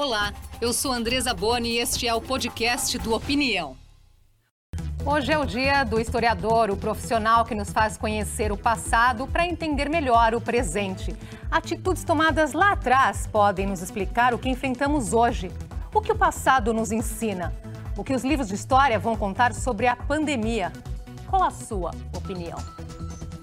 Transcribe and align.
Olá, 0.00 0.32
eu 0.60 0.72
sou 0.72 0.92
Andresa 0.92 1.34
Boni 1.34 1.70
e 1.70 1.78
este 1.78 2.06
é 2.06 2.14
o 2.14 2.20
podcast 2.20 2.96
do 2.98 3.12
Opinião. 3.12 3.76
Hoje 5.04 5.32
é 5.32 5.36
o 5.36 5.44
dia 5.44 5.82
do 5.82 5.98
historiador, 5.98 6.70
o 6.70 6.76
profissional 6.76 7.44
que 7.44 7.52
nos 7.52 7.72
faz 7.72 7.96
conhecer 7.96 8.52
o 8.52 8.56
passado 8.56 9.26
para 9.26 9.44
entender 9.44 9.88
melhor 9.88 10.36
o 10.36 10.40
presente. 10.40 11.12
Atitudes 11.50 12.04
tomadas 12.04 12.52
lá 12.52 12.74
atrás 12.74 13.26
podem 13.26 13.66
nos 13.66 13.82
explicar 13.82 14.32
o 14.32 14.38
que 14.38 14.48
enfrentamos 14.48 15.12
hoje. 15.12 15.50
O 15.92 16.00
que 16.00 16.12
o 16.12 16.16
passado 16.16 16.72
nos 16.72 16.92
ensina? 16.92 17.52
O 17.96 18.04
que 18.04 18.14
os 18.14 18.22
livros 18.22 18.46
de 18.46 18.54
história 18.54 19.00
vão 19.00 19.16
contar 19.16 19.52
sobre 19.52 19.88
a 19.88 19.96
pandemia? 19.96 20.72
Qual 21.28 21.42
a 21.42 21.50
sua 21.50 21.90
opinião? 22.16 22.58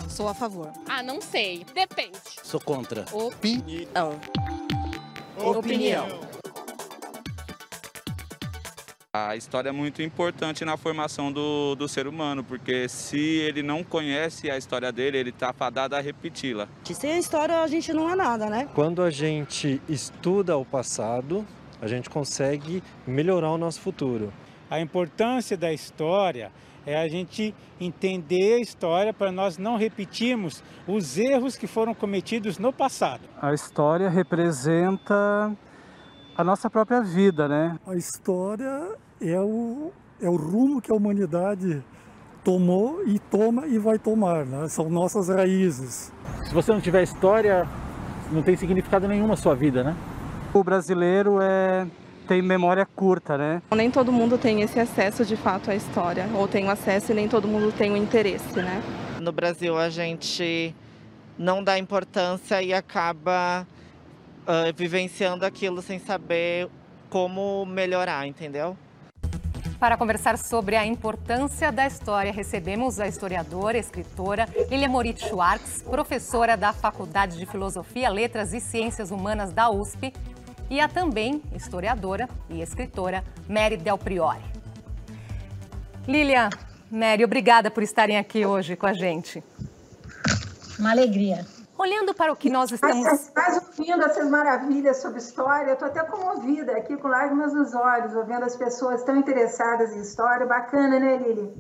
Sou 0.08 0.30
a 0.30 0.34
favor. 0.34 0.72
Ah, 0.88 1.04
não 1.04 1.20
sei. 1.20 1.66
Depende. 1.76 2.18
Sou 2.42 2.62
contra. 2.62 3.04
Opinião. 3.12 4.18
Opinião. 5.38 6.35
A 9.16 9.34
história 9.38 9.70
é 9.70 9.72
muito 9.72 10.02
importante 10.02 10.66
na 10.66 10.76
formação 10.76 11.32
do, 11.32 11.74
do 11.76 11.88
ser 11.88 12.06
humano, 12.06 12.44
porque 12.44 12.90
se 12.90 13.18
ele 13.18 13.64
não 13.64 13.82
conhece 13.82 14.52
a 14.52 14.58
história 14.58 14.92
dele, 14.92 15.18
ele 15.18 15.30
está 15.30 15.54
fadado 15.54 15.96
a 15.96 16.02
repeti-la. 16.02 16.68
Sem 16.84 17.14
a 17.14 17.18
história 17.18 17.62
a 17.62 17.68
gente 17.68 17.94
não 17.94 18.10
é 18.10 18.16
nada, 18.16 18.50
né? 18.50 18.68
Quando 18.76 19.02
a 19.02 19.10
gente 19.10 19.82
estuda 19.88 20.58
o 20.58 20.66
passado, 20.66 21.48
a 21.82 21.88
gente 21.88 22.10
consegue 22.10 22.84
melhorar 23.08 23.52
o 23.52 23.58
nosso 23.58 23.80
futuro. 23.80 24.34
A 24.70 24.82
importância 24.82 25.56
da 25.56 25.72
história 25.72 26.52
é 26.86 26.98
a 26.98 27.08
gente 27.08 27.56
entender 27.80 28.56
a 28.56 28.60
história 28.60 29.14
para 29.14 29.32
nós 29.32 29.58
não 29.58 29.78
repetirmos 29.78 30.62
os 30.86 31.18
erros 31.18 31.56
que 31.56 31.68
foram 31.68 31.96
cometidos 31.96 32.58
no 32.58 32.74
passado. 32.74 33.22
A 33.42 33.54
história 33.54 34.10
representa 34.10 35.56
a 36.38 36.44
nossa 36.44 36.70
própria 36.70 37.02
vida, 37.02 37.48
né? 37.48 37.80
A 37.88 37.96
história 37.96 39.05
é 39.22 39.40
o, 39.40 39.92
é 40.22 40.30
o 40.30 40.36
rumo 40.36 40.82
que 40.82 40.92
a 40.92 40.96
humanidade 40.96 41.84
tomou 42.44 43.04
e 43.06 43.18
toma 43.18 43.66
e 43.68 43.80
vai 43.80 43.98
tomar, 43.98 44.46
né? 44.46 44.68
São 44.68 44.90
nossas 44.90 45.30
raízes. 45.30 46.12
Se 46.44 46.54
você 46.54 46.72
não 46.72 46.80
tiver 46.80 47.02
história, 47.02 47.68
não 48.32 48.44
tem 48.44 48.56
significado 48.56 49.08
nenhum 49.08 49.28
na 49.28 49.36
sua 49.36 49.56
vida, 49.56 49.84
né? 49.84 49.96
O 50.54 50.64
brasileiro 50.64 51.40
é 51.42 51.88
tem 52.28 52.42
memória 52.42 52.86
curta, 52.86 53.38
né? 53.38 53.62
Nem 53.76 53.92
todo 53.92 54.12
mundo 54.12 54.38
tem 54.38 54.62
esse 54.62 54.80
acesso 54.80 55.24
de 55.24 55.36
fato 55.36 55.70
à 55.70 55.76
história, 55.76 56.28
ou 56.34 56.48
tem 56.48 56.66
o 56.66 56.72
acesso 56.72 57.12
e 57.12 57.16
nem 57.16 57.28
todo 57.28 57.48
mundo 57.48 57.72
tem 57.72 57.92
o 57.92 57.98
interesse, 57.98 58.56
né? 58.56 58.82
No 59.22 59.32
Brasil 59.32 59.78
a 59.78 59.90
gente 59.90 60.76
não 61.38 61.64
dá 61.64 61.78
importância 61.78 62.62
e 62.62 62.74
acaba 62.74 63.68
uh, 64.42 64.76
vivenciando 64.76 65.46
aquilo 65.46 65.82
sem 65.82 66.00
saber 66.00 66.68
como 67.10 67.66
melhorar, 67.66 68.28
entendeu? 68.28 68.76
Para 69.80 69.98
conversar 69.98 70.38
sobre 70.38 70.76
a 70.76 70.86
importância 70.86 71.72
da 71.72 71.86
história, 71.86 72.32
recebemos 72.32 73.00
a 73.00 73.08
historiadora, 73.08 73.78
escritora 73.78 74.48
Lilia 74.70 74.88
Moritz 74.88 75.28
Schwartz, 75.28 75.82
professora 75.82 76.56
da 76.56 76.72
Faculdade 76.72 77.38
de 77.38 77.46
Filosofia, 77.46 78.10
Letras 78.10 78.54
e 78.54 78.62
Ciências 78.62 79.12
Humanas 79.12 79.52
da 79.52 79.70
USP, 79.70 80.14
e 80.70 80.80
a 80.80 80.88
também 80.88 81.42
historiadora 81.54 82.28
e 82.50 82.62
escritora 82.62 83.24
Mary 83.48 83.78
Del 83.78 83.98
Priore. 83.98 84.42
Lilia, 86.08 86.50
Mary, 86.90 87.24
obrigada 87.24 87.70
por 87.70 87.84
estarem 87.84 88.18
aqui 88.18 88.46
hoje 88.46 88.76
com 88.76 88.86
a 88.86 88.94
gente. 88.94 89.44
Uma 90.80 90.92
alegria. 90.92 91.46
Olhando 91.78 92.14
para 92.14 92.32
o 92.32 92.36
que 92.36 92.50
nós 92.50 92.72
estamos. 92.72 93.04
Mas, 93.04 93.32
mas 93.36 93.58
ouvindo 93.58 94.04
essas 94.04 94.30
maravilhas 94.30 94.98
sobre 94.98 95.20
história, 95.20 95.72
eu 95.72 95.74
estou 95.74 95.88
até 95.88 96.04
comovida 96.04 96.72
aqui 96.72 96.96
com 96.96 97.08
lágrimas 97.08 97.54
nos 97.54 97.74
olhos, 97.74 98.16
ouvindo 98.16 98.44
as 98.44 98.56
pessoas 98.56 99.04
tão 99.04 99.18
interessadas 99.18 99.94
em 99.94 100.02
história. 100.02 100.46
Bacana, 100.46 101.00
né, 101.00 101.18
Lili? 101.18 101.54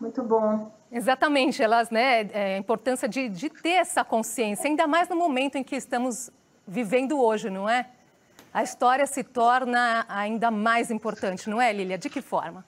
Muito 0.00 0.22
bom. 0.22 0.70
Exatamente, 0.92 1.60
elas, 1.60 1.90
né, 1.90 2.22
é, 2.32 2.54
a 2.54 2.58
importância 2.58 3.08
de, 3.08 3.28
de 3.28 3.50
ter 3.50 3.70
essa 3.70 4.04
consciência, 4.04 4.68
ainda 4.68 4.86
mais 4.86 5.08
no 5.08 5.16
momento 5.16 5.56
em 5.56 5.64
que 5.64 5.74
estamos 5.74 6.30
vivendo 6.66 7.20
hoje, 7.20 7.50
não 7.50 7.68
é? 7.68 7.88
A 8.54 8.62
história 8.62 9.06
se 9.06 9.24
torna 9.24 10.06
ainda 10.08 10.50
mais 10.50 10.90
importante, 10.90 11.50
não 11.50 11.60
é, 11.60 11.72
Lília? 11.72 11.98
De 11.98 12.08
que 12.08 12.22
forma? 12.22 12.64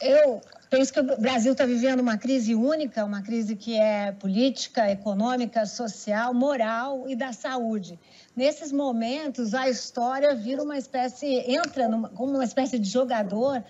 Eu 0.00 0.40
penso 0.70 0.92
que 0.92 1.00
o 1.00 1.20
Brasil 1.20 1.52
está 1.52 1.64
vivendo 1.64 2.00
uma 2.00 2.16
crise 2.16 2.54
única, 2.54 3.04
uma 3.04 3.22
crise 3.22 3.56
que 3.56 3.76
é 3.76 4.12
política, 4.12 4.90
econômica, 4.90 5.66
social, 5.66 6.34
moral 6.34 7.08
e 7.08 7.16
da 7.16 7.32
saúde. 7.32 7.98
Nesses 8.36 8.70
momentos, 8.70 9.54
a 9.54 9.68
história 9.68 10.34
vira 10.34 10.62
uma 10.62 10.76
espécie, 10.76 11.26
entra 11.50 11.88
numa, 11.88 12.08
como 12.10 12.34
uma 12.34 12.44
espécie 12.44 12.78
de 12.78 12.88
jogador 12.88 13.62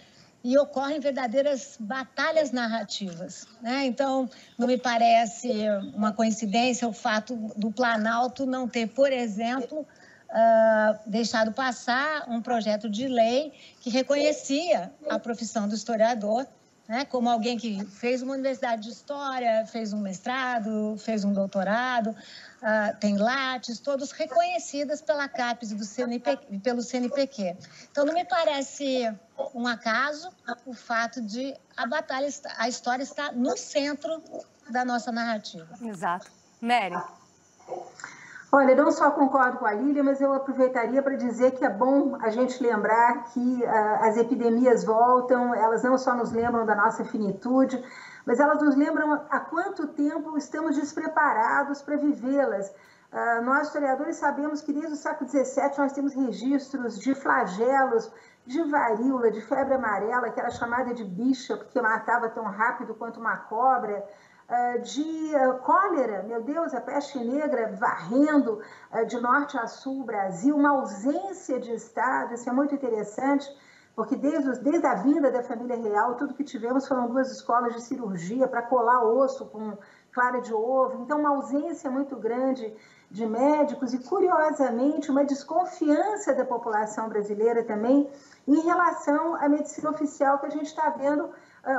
e 0.43 0.57
ocorrem 0.57 1.01
verdadeiras 1.01 1.77
batalhas 1.81 2.53
narrativas. 2.53 3.47
Né? 3.61 3.87
Então, 3.87 4.29
não 4.57 4.67
me 4.67 4.79
parece 4.79 5.51
uma 5.95 6.13
coincidência 6.13 6.87
o 6.87 6.93
fato 6.93 7.35
do 7.57 7.71
Planalto 7.71 8.47
não 8.47 8.69
ter, 8.69 8.87
por 8.87 9.13
exemplo, 9.13 9.81
uh, 9.81 10.99
deixado 11.07 11.53
passar 11.53 12.29
um 12.29 12.41
projeto 12.41 12.89
de 12.89 13.09
lei 13.09 13.53
que 13.81 13.91
reconhecia 13.91 14.93
a 15.09 15.19
profissão 15.19 15.69
do 15.69 15.75
historiador 15.75 16.47
né, 16.89 17.05
como 17.05 17.29
alguém 17.29 17.59
que 17.59 17.85
fez 17.85 18.23
uma 18.23 18.33
universidade 18.33 18.85
de 18.85 18.91
história, 18.91 19.67
fez 19.67 19.93
um 19.93 20.01
mestrado, 20.01 20.97
fez 20.99 21.23
um 21.23 21.35
doutorado, 21.35 22.11
uh, 22.11 22.97
tem 22.99 23.19
lattes, 23.19 23.79
todos 23.79 24.11
reconhecidas 24.11 25.03
pela 25.03 25.29
CAPES 25.29 25.75
do 25.75 25.85
CNP, 25.85 26.39
pelo 26.63 26.81
CNPq. 26.81 27.57
Então, 27.91 28.07
não 28.07 28.15
me 28.15 28.25
parece 28.25 29.15
um 29.55 29.67
acaso 29.67 30.31
o 30.65 30.73
fato 30.73 31.21
de 31.21 31.55
a 31.77 31.87
batalha, 31.87 32.29
a 32.57 32.69
história 32.69 33.03
estar 33.03 33.33
no 33.35 33.55
centro 33.57 34.23
da 34.71 34.83
nossa 34.83 35.13
narrativa. 35.13 35.69
Exato. 35.83 36.31
Mary. 36.61 36.97
Olha, 38.51 38.75
não 38.75 38.91
só 38.91 39.11
concordo 39.11 39.59
com 39.59 39.67
a 39.67 39.73
Lília, 39.73 40.03
mas 40.03 40.23
eu 40.23 40.33
aproveitaria 40.33 41.03
para 41.03 41.17
dizer 41.17 41.51
que 41.51 41.67
é 41.67 41.69
bom 41.69 42.17
a 42.23 42.31
gente 42.31 42.63
lembrar 42.63 43.25
que 43.25 43.63
uh, 43.63 44.05
as 44.05 44.17
epidemias 44.17 44.85
voltam, 44.85 45.55
elas 45.55 45.83
não 45.83 45.99
só 45.99 46.15
nos 46.15 46.33
lembram 46.33 46.65
da 46.65 46.75
nossa 46.75 47.05
finitude, 47.05 47.83
mas 48.25 48.41
elas 48.41 48.63
nos 48.63 48.75
lembram 48.75 49.13
há 49.29 49.41
quanto 49.41 49.89
tempo 49.89 50.39
estamos 50.39 50.77
despreparados 50.77 51.83
para 51.83 51.99
vivê-las. 51.99 52.71
Uh, 53.13 53.45
nós, 53.45 53.67
historiadores, 53.67 54.17
sabemos 54.17 54.63
que 54.63 54.73
desde 54.73 54.95
o 54.95 54.97
século 54.97 55.29
XVII 55.29 55.73
nós 55.77 55.93
temos 55.93 56.15
registros 56.15 56.99
de 56.99 57.15
flagelos, 57.15 58.11
de 58.47 58.63
varíola, 58.63 59.31
de 59.31 59.43
febre 59.43 59.75
amarela, 59.75 60.31
que 60.31 60.41
era 60.41 60.51
chamada 60.51 60.95
de 60.95 61.05
bicha, 61.05 61.55
porque 61.55 61.83
matava 61.83 62.31
tão 62.31 62.45
rápido 62.45 62.95
quanto 62.95 63.21
uma 63.21 63.37
cobra, 63.37 64.03
de 64.83 65.37
ah, 65.37 65.55
cólera, 65.55 66.23
meu 66.23 66.43
Deus, 66.43 66.73
a 66.73 66.81
peste 66.81 67.19
negra 67.19 67.71
varrendo 67.79 68.61
ah, 68.91 69.05
de 69.05 69.21
norte 69.21 69.59
a 69.59 69.67
sul 69.67 70.01
o 70.01 70.05
Brasil, 70.05 70.57
uma 70.57 70.71
ausência 70.71 71.61
de 71.61 71.75
Estado, 71.75 72.33
isso 72.33 72.49
é 72.49 72.53
muito 72.53 72.75
interessante, 72.75 73.47
porque 73.95 74.17
desde, 74.17 74.61
desde 74.61 74.87
a 74.87 74.95
vinda 74.95 75.31
da 75.31 75.43
família 75.43 75.77
real, 75.77 76.15
tudo 76.15 76.33
que 76.33 76.45
tivemos 76.45 76.89
foram 76.89 77.09
duas 77.09 77.31
escolas 77.31 77.75
de 77.75 77.83
cirurgia 77.83 78.49
para 78.49 78.63
colar 78.63 79.05
osso 79.05 79.45
com 79.47 79.77
clara 80.13 80.41
de 80.41 80.55
ovo, 80.55 81.03
então 81.03 81.21
uma 81.21 81.31
ausência 81.31 81.91
muito 81.91 82.17
grande 82.17 82.75
de 83.11 83.27
médicos 83.27 83.93
e, 83.93 83.99
curiosamente, 83.99 85.11
uma 85.11 85.25
desconfiança 85.25 86.35
da 86.35 86.45
população 86.45 87.09
brasileira 87.09 87.63
também 87.65 88.09
em 88.47 88.61
relação 88.61 89.35
à 89.37 89.49
medicina 89.49 89.91
oficial 89.91 90.39
que 90.39 90.47
a 90.47 90.51
gente 90.51 90.67
está 90.67 90.89
vendo 90.91 91.31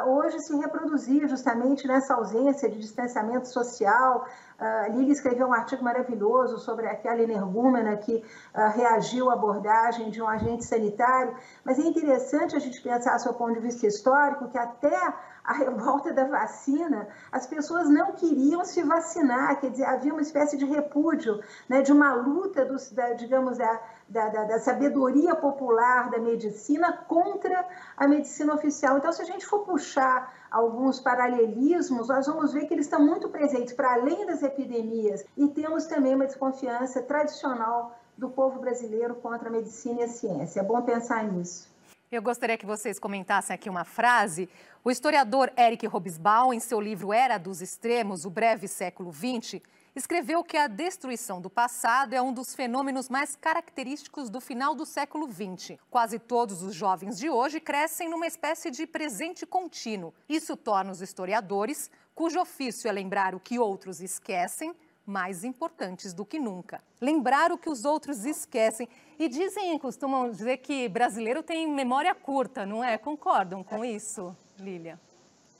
hoje 0.08 0.40
se 0.40 0.56
reproduzir 0.56 1.28
justamente 1.28 1.88
nessa 1.88 2.16
ausência 2.16 2.70
de 2.70 2.80
distanciamento 2.80 3.48
social. 3.48 4.26
Uh, 4.60 4.92
Lili 4.92 5.12
escreveu 5.12 5.48
um 5.48 5.54
artigo 5.54 5.84
maravilhoso 5.84 6.58
sobre 6.60 6.86
aquela 6.86 7.22
energúmena 7.22 7.96
que 7.96 8.16
uh, 8.18 8.70
reagiu 8.76 9.30
à 9.30 9.34
abordagem 9.34 10.10
de 10.10 10.22
um 10.22 10.28
agente 10.28 10.66
sanitário, 10.66 11.34
mas 11.64 11.80
é 11.80 11.84
interessante 11.84 12.58
a 12.58 12.60
gente 12.60 12.81
pensar, 12.81 13.18
do 13.18 13.34
ponto 13.34 13.54
de 13.54 13.62
vista 13.62 13.88
histórico, 13.88 14.50
que 14.50 14.58
até 14.58 15.14
a 15.44 15.54
revolta 15.54 16.12
da 16.12 16.25
vacina, 16.25 17.08
as 17.32 17.48
pessoas 17.48 17.90
não 17.90 18.12
queriam 18.12 18.64
se 18.66 18.84
vacinar, 18.84 19.60
quer 19.60 19.72
dizer, 19.72 19.86
havia 19.86 20.12
uma 20.12 20.22
espécie 20.22 20.58
de 20.58 20.66
repúdio, 20.66 21.42
né, 21.68 21.82
de 21.82 21.92
uma 21.92 22.14
luta, 22.14 22.66
dos, 22.66 22.92
da, 22.92 23.14
digamos, 23.14 23.58
da, 23.58 23.82
da, 24.10 24.28
da, 24.30 24.44
da, 24.46 24.60
sabedoria 24.60 25.36
popular 25.36 26.10
da 26.10 26.18
medicina 26.18 26.92
contra 27.08 27.66
a 27.96 28.08
medicina 28.08 28.56
oficial. 28.56 28.98
Então, 28.98 29.14
se 29.14 29.22
a 29.22 29.26
gente 29.26 29.46
for 29.46 29.60
puxar 29.60 30.34
alguns 30.50 31.00
paralelismos, 31.00 32.08
nós 32.08 32.26
vamos 32.26 32.52
ver 32.52 32.66
que 32.66 32.74
eles 32.74 32.88
estão 32.88 33.06
muito 33.06 33.30
presentes 33.30 33.74
para 33.74 33.94
além 33.94 34.26
das 34.26 34.42
epidemias 34.42 35.24
e 35.38 35.48
temos 35.50 35.86
também 35.86 36.16
uma 36.16 36.26
desconfiança 36.26 37.04
tradicional 37.04 37.96
do 38.18 38.30
povo 38.30 38.60
brasileiro 38.60 39.16
contra 39.16 39.48
a 39.48 39.52
medicina 39.52 40.02
e 40.02 40.04
a 40.04 40.08
ciência. 40.08 40.60
É 40.60 40.64
bom 40.64 40.82
pensar 40.82 41.24
nisso. 41.24 41.70
Eu 42.12 42.24
gostaria 42.24 42.58
que 42.58 42.66
vocês 42.66 42.98
comentassem 42.98 43.54
aqui 43.54 43.70
uma 43.70 43.86
frase. 43.86 44.50
O 44.84 44.90
historiador 44.90 45.52
Eric 45.56 45.86
Robesbal, 45.86 46.52
em 46.52 46.60
seu 46.60 46.82
livro 46.82 47.14
Era 47.14 47.38
dos 47.38 47.62
Extremos, 47.62 48.26
o 48.26 48.32
breve 48.32 48.68
século 48.68 49.14
XX, 49.14 49.62
escreveu 49.95 50.44
que 50.44 50.57
a 50.57 50.68
destruição 50.68 51.41
do 51.41 51.50
passado 51.50 52.13
é 52.13 52.21
um 52.21 52.33
dos 52.33 52.56
fenômenos 52.56 53.09
mais 53.09 53.36
característicos 53.36 54.30
do 54.30 54.39
final 54.39 54.75
do 54.75 54.86
século 54.86 55.27
XX. 55.27 55.77
Quase 55.89 56.19
todos 56.19 56.62
os 56.62 56.74
jovens 56.74 57.18
de 57.18 57.30
hoje 57.30 57.59
crescem 57.59 58.09
numa 58.09 58.27
espécie 58.27 58.69
de 58.69 58.86
presente 58.86 59.45
contínuo. 59.45 60.13
Isso 60.27 60.56
torna 60.56 60.91
os 60.91 61.01
historiadores, 61.01 61.89
cujo 62.13 62.39
ofício 62.39 62.88
é 62.88 62.91
lembrar 62.91 63.33
o 63.33 63.39
que 63.39 63.59
outros 63.59 64.01
esquecem, 64.01 64.74
mais 65.06 65.44
importantes 65.44 66.13
do 66.13 66.24
que 66.24 66.39
nunca. 66.39 66.83
Lembrar 67.01 67.51
o 67.51 67.57
que 67.57 67.69
os 67.69 67.83
outros 67.83 68.25
esquecem. 68.25 68.88
E 69.18 69.27
dizem, 69.27 69.77
costumam 69.80 70.30
dizer 70.30 70.57
que 70.57 70.88
brasileiro 70.88 71.41
tem 71.41 71.68
memória 71.68 72.13
curta, 72.13 72.65
não 72.65 72.83
é? 72.83 72.97
Concordam 72.97 73.63
com 73.63 73.83
isso, 73.83 74.36
Lília? 74.59 75.00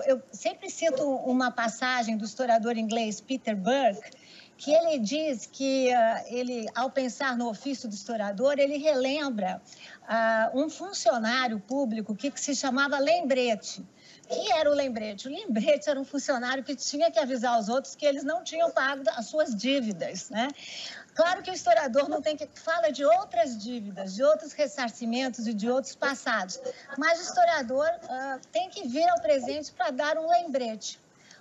Eu 0.06 0.22
sempre 0.32 0.70
cito 0.70 1.04
uma 1.04 1.52
passagem 1.52 2.16
do 2.16 2.24
historiador 2.24 2.78
inglês 2.78 3.20
Peter 3.20 3.56
Burke, 3.56 4.12
que 4.60 4.74
ele 4.74 5.00
diz 5.00 5.46
que 5.46 5.88
uh, 5.88 6.26
ele, 6.28 6.68
ao 6.76 6.92
pensar 6.92 7.38
no 7.38 7.50
ofício 7.50 7.88
do 7.88 7.96
historiador, 7.96 8.60
ele 8.60 8.78
relembra 8.78 9.62
uh, 10.04 10.60
um 10.62 10.70
funcionário 10.70 11.62
público 11.62 12.14
que, 12.14 12.30
que 12.30 12.42
se 12.42 12.54
chamava 12.54 13.00
lembrete. 13.00 13.88
que 14.28 14.52
era 14.52 14.70
o 14.70 14.74
lembrete? 14.74 15.30
O 15.30 15.32
lembrete 15.32 15.90
era 15.90 15.98
um 15.98 16.04
funcionário 16.04 16.62
que 16.62 16.76
tinha 16.76 17.10
que 17.10 17.18
avisar 17.18 17.58
os 17.58 17.70
outros 17.70 17.96
que 17.96 18.06
eles 18.06 18.26
não 18.26 18.44
tinham 18.44 18.70
pago 18.70 19.04
as 19.16 19.28
suas 19.28 19.56
dívidas, 19.56 20.30
né? 20.30 20.50
Claro 21.16 21.42
que 21.42 21.50
o 21.50 21.54
historiador 21.54 22.10
não 22.10 22.22
tem 22.22 22.36
que 22.36 22.46
fala 22.54 22.92
de 22.92 23.06
outras 23.06 23.58
dívidas, 23.58 24.14
de 24.14 24.24
outros 24.24 24.52
ressarcimentos 24.52 25.48
e 25.48 25.54
de 25.54 25.70
outros 25.70 25.96
passados, 25.96 26.60
mas 26.98 27.18
o 27.20 27.24
historiador 27.24 27.88
uh, 27.88 28.42
tem 28.52 28.70
que 28.70 28.86
vir 28.86 29.08
ao 29.08 29.22
presente 29.22 29.72
para 29.72 29.90
dar 29.90 30.18
um 30.18 30.30
lembrete. 30.30 31.00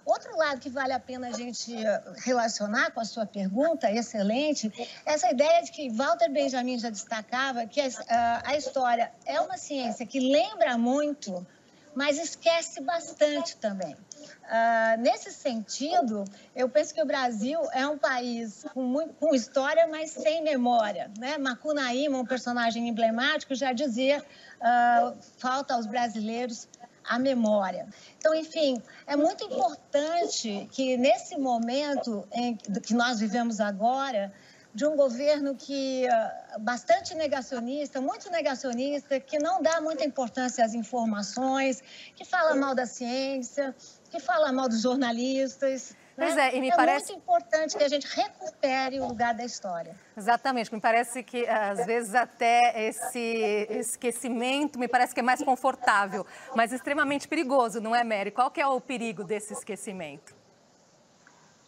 Outro 0.08 0.34
lado 0.38 0.58
que 0.58 0.70
vale 0.70 0.94
a 0.94 0.98
pena 0.98 1.28
a 1.28 1.32
gente 1.32 1.76
eh, 1.76 2.02
relacionar 2.24 2.90
com 2.92 3.00
a 3.00 3.04
sua 3.04 3.26
pergunta, 3.26 3.92
excelente, 3.92 4.72
essa 5.04 5.30
ideia 5.30 5.62
de 5.62 5.70
que 5.70 5.90
Walter 5.90 6.30
Benjamin 6.30 6.78
já 6.78 6.88
destacava 6.88 7.66
que 7.66 7.78
a, 7.78 8.42
a 8.42 8.56
história 8.56 9.12
é 9.26 9.38
uma 9.38 9.58
ciência 9.58 10.06
que 10.06 10.18
lembra 10.18 10.78
muito, 10.78 11.46
mas 11.94 12.18
esquece 12.18 12.80
bastante 12.80 13.58
também. 13.58 13.94
Uh, 13.94 14.98
nesse 15.00 15.30
sentido, 15.30 16.24
eu 16.56 16.70
penso 16.70 16.94
que 16.94 17.02
o 17.02 17.06
Brasil 17.06 17.60
é 17.72 17.86
um 17.86 17.98
país 17.98 18.64
com, 18.72 18.82
muito, 18.82 19.12
com 19.12 19.34
história, 19.34 19.86
mas 19.88 20.12
sem 20.12 20.42
memória. 20.42 21.10
Né? 21.18 21.36
Macunaíma, 21.36 22.16
um 22.16 22.24
personagem 22.24 22.88
emblemático, 22.88 23.54
já 23.54 23.74
dizia: 23.74 24.24
uh, 24.58 25.14
falta 25.36 25.74
aos 25.74 25.84
brasileiros 25.84 26.66
a 27.08 27.18
memória. 27.18 27.86
Então, 28.18 28.34
enfim, 28.34 28.80
é 29.06 29.16
muito 29.16 29.44
importante 29.44 30.68
que 30.72 30.96
nesse 30.96 31.36
momento 31.36 32.26
em 32.32 32.56
que 32.56 32.94
nós 32.94 33.20
vivemos 33.20 33.60
agora, 33.60 34.32
de 34.74 34.86
um 34.86 34.94
governo 34.94 35.54
que 35.54 36.06
uh, 36.06 36.60
bastante 36.60 37.14
negacionista, 37.14 38.00
muito 38.00 38.30
negacionista, 38.30 39.18
que 39.18 39.38
não 39.38 39.62
dá 39.62 39.80
muita 39.80 40.04
importância 40.04 40.64
às 40.64 40.74
informações, 40.74 41.82
que 42.14 42.24
fala 42.24 42.54
mal 42.54 42.74
da 42.74 42.86
ciência, 42.86 43.74
que 44.10 44.20
fala 44.20 44.52
mal 44.52 44.68
dos 44.68 44.82
jornalistas, 44.82 45.96
Pois 46.18 46.36
é, 46.36 46.56
e 46.56 46.60
me 46.60 46.68
é 46.68 46.74
parece... 46.74 47.12
muito 47.12 47.22
importante 47.22 47.76
que 47.76 47.84
a 47.84 47.88
gente 47.88 48.06
recupere 48.08 48.98
o 48.98 49.06
lugar 49.06 49.32
da 49.34 49.44
história. 49.44 49.94
Exatamente, 50.16 50.74
me 50.74 50.80
parece 50.80 51.22
que 51.22 51.46
às 51.46 51.86
vezes 51.86 52.12
até 52.12 52.88
esse 52.88 53.66
esquecimento 53.70 54.80
me 54.80 54.88
parece 54.88 55.14
que 55.14 55.20
é 55.20 55.22
mais 55.22 55.40
confortável, 55.42 56.26
mas 56.56 56.72
extremamente 56.72 57.28
perigoso, 57.28 57.80
não 57.80 57.94
é, 57.94 58.02
Mary? 58.02 58.32
Qual 58.32 58.50
que 58.50 58.60
é 58.60 58.66
o 58.66 58.80
perigo 58.80 59.22
desse 59.22 59.52
esquecimento? 59.52 60.37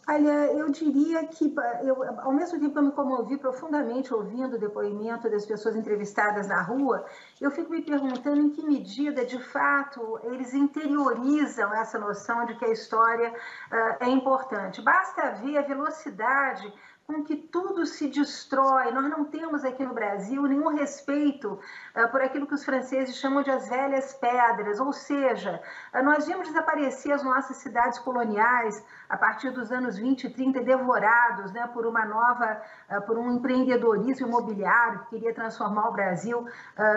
Olha, 0.07 0.51
eu 0.53 0.69
diria 0.71 1.25
que, 1.27 1.53
eu, 1.83 2.03
ao 2.21 2.33
mesmo 2.33 2.59
tempo 2.59 2.71
que 2.71 2.77
eu 2.79 2.83
me 2.83 2.91
comovi 2.91 3.37
profundamente 3.37 4.13
ouvindo 4.13 4.55
o 4.55 4.59
depoimento 4.59 5.29
das 5.29 5.45
pessoas 5.45 5.75
entrevistadas 5.75 6.47
na 6.47 6.61
rua, 6.61 7.05
eu 7.39 7.51
fico 7.51 7.69
me 7.71 7.81
perguntando 7.81 8.41
em 8.41 8.49
que 8.49 8.65
medida, 8.65 9.23
de 9.23 9.39
fato, 9.39 10.19
eles 10.23 10.53
interiorizam 10.55 11.71
essa 11.73 11.99
noção 11.99 12.45
de 12.45 12.55
que 12.55 12.65
a 12.65 12.71
história 12.71 13.31
uh, 13.31 14.03
é 14.03 14.09
importante. 14.09 14.81
Basta 14.81 15.31
ver 15.33 15.59
a 15.59 15.61
velocidade 15.61 16.73
com 17.11 17.23
que 17.23 17.35
tudo 17.35 17.85
se 17.85 18.07
destrói. 18.07 18.91
Nós 18.91 19.09
não 19.09 19.25
temos 19.25 19.65
aqui 19.65 19.85
no 19.85 19.93
Brasil 19.93 20.41
nenhum 20.43 20.69
respeito 20.69 21.59
uh, 21.95 22.09
por 22.09 22.21
aquilo 22.21 22.47
que 22.47 22.53
os 22.53 22.63
franceses 22.63 23.17
chamam 23.17 23.43
de 23.43 23.51
as 23.51 23.67
velhas 23.67 24.13
pedras, 24.13 24.79
ou 24.79 24.93
seja, 24.93 25.61
uh, 25.93 26.01
nós 26.03 26.25
vimos 26.25 26.47
desaparecer 26.47 27.11
as 27.11 27.23
nossas 27.23 27.57
cidades 27.57 27.99
coloniais 27.99 28.83
a 29.09 29.17
partir 29.17 29.51
dos 29.51 29.71
anos 29.71 29.97
20 29.97 30.23
e 30.23 30.29
30, 30.29 30.61
devorados 30.61 31.51
né, 31.51 31.69
por 31.73 31.85
uma 31.85 32.05
nova, 32.05 32.61
uh, 32.89 33.01
por 33.01 33.17
um 33.17 33.35
empreendedorismo 33.35 34.27
imobiliário 34.27 34.99
que 35.01 35.09
queria 35.09 35.33
transformar 35.33 35.89
o 35.89 35.91
Brasil 35.91 36.45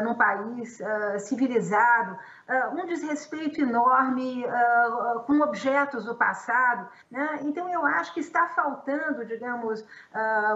num 0.03 0.15
país 0.15 0.79
civilizado, 1.21 2.17
um 2.73 2.87
desrespeito 2.87 3.61
enorme 3.61 4.45
com 5.27 5.41
objetos 5.41 6.05
do 6.05 6.15
passado. 6.15 6.89
Né? 7.11 7.41
Então, 7.43 7.69
eu 7.71 7.87
acho 7.87 8.13
que 8.13 8.21
está 8.21 8.49
faltando, 8.49 9.25
digamos, 9.25 9.85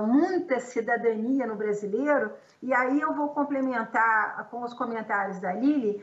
muita 0.07 0.61
cidadania 0.61 1.47
no 1.47 1.57
brasileiro, 1.57 2.33
e 2.61 2.75
aí 2.75 3.01
eu 3.01 3.15
vou 3.15 3.29
complementar 3.29 4.49
com 4.51 4.63
os 4.63 4.75
comentários 4.75 5.39
da 5.41 5.53
Lili, 5.53 6.03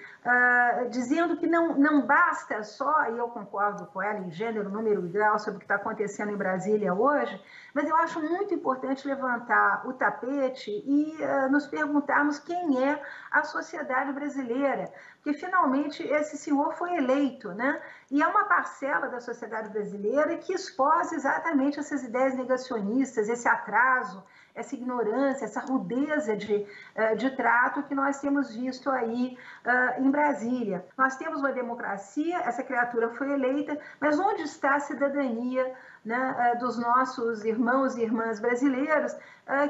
dizendo 0.90 1.38
que 1.38 1.46
não, 1.46 1.78
não 1.78 2.06
basta 2.06 2.64
só, 2.64 3.10
e 3.10 3.18
eu 3.18 3.28
concordo 3.28 3.86
com 3.88 4.02
ela 4.02 4.20
em 4.20 4.32
gênero, 4.32 4.70
número 4.70 5.06
e 5.06 5.10
grau 5.10 5.38
sobre 5.38 5.58
o 5.58 5.60
que 5.60 5.66
está 5.66 5.76
acontecendo 5.76 6.32
em 6.32 6.38
Brasília 6.38 6.94
hoje, 6.94 7.40
mas 7.76 7.90
eu 7.90 7.96
acho 7.98 8.22
muito 8.22 8.54
importante 8.54 9.06
levantar 9.06 9.86
o 9.86 9.92
tapete 9.92 10.72
e 10.72 11.18
uh, 11.22 11.52
nos 11.52 11.68
perguntarmos 11.68 12.40
quem 12.40 12.82
é 12.82 13.04
a 13.30 13.44
sociedade 13.44 14.14
brasileira, 14.14 14.94
porque 15.16 15.34
finalmente 15.34 16.02
esse 16.02 16.38
senhor 16.38 16.74
foi 16.76 16.96
eleito, 16.96 17.50
né? 17.52 17.82
E 18.10 18.24
é 18.24 18.28
uma 18.28 18.46
parcela 18.46 19.10
da 19.10 19.20
sociedade 19.20 19.70
brasileira 19.70 20.38
que 20.38 20.54
expôs 20.54 21.12
exatamente 21.12 21.78
essas 21.78 22.02
ideias 22.02 22.34
negacionistas, 22.34 23.28
esse 23.28 23.48
atraso, 23.48 24.24
essa 24.56 24.74
ignorância, 24.74 25.44
essa 25.44 25.60
rudeza 25.60 26.34
de, 26.38 26.66
uh, 26.96 27.16
de 27.18 27.30
trato 27.32 27.84
que 27.84 27.94
nós 27.94 28.22
temos 28.22 28.56
visto 28.56 28.90
aí 28.90 29.38
uh, 29.66 30.02
em 30.02 30.10
Brasília. 30.10 30.86
Nós 30.98 31.18
temos 31.18 31.42
uma 31.42 31.52
democracia, 31.52 32.38
essa 32.38 32.64
criatura 32.64 33.10
foi 33.10 33.34
eleita, 33.34 33.78
mas 34.00 34.18
onde 34.18 34.44
está 34.44 34.76
a 34.76 34.80
cidadania 34.80 35.76
né, 36.06 36.54
uh, 36.54 36.60
dos 36.60 36.78
nossos 36.78 37.44
irmãos 37.44 37.98
e 37.98 38.04
irmãs 38.04 38.40
brasileiros 38.40 39.16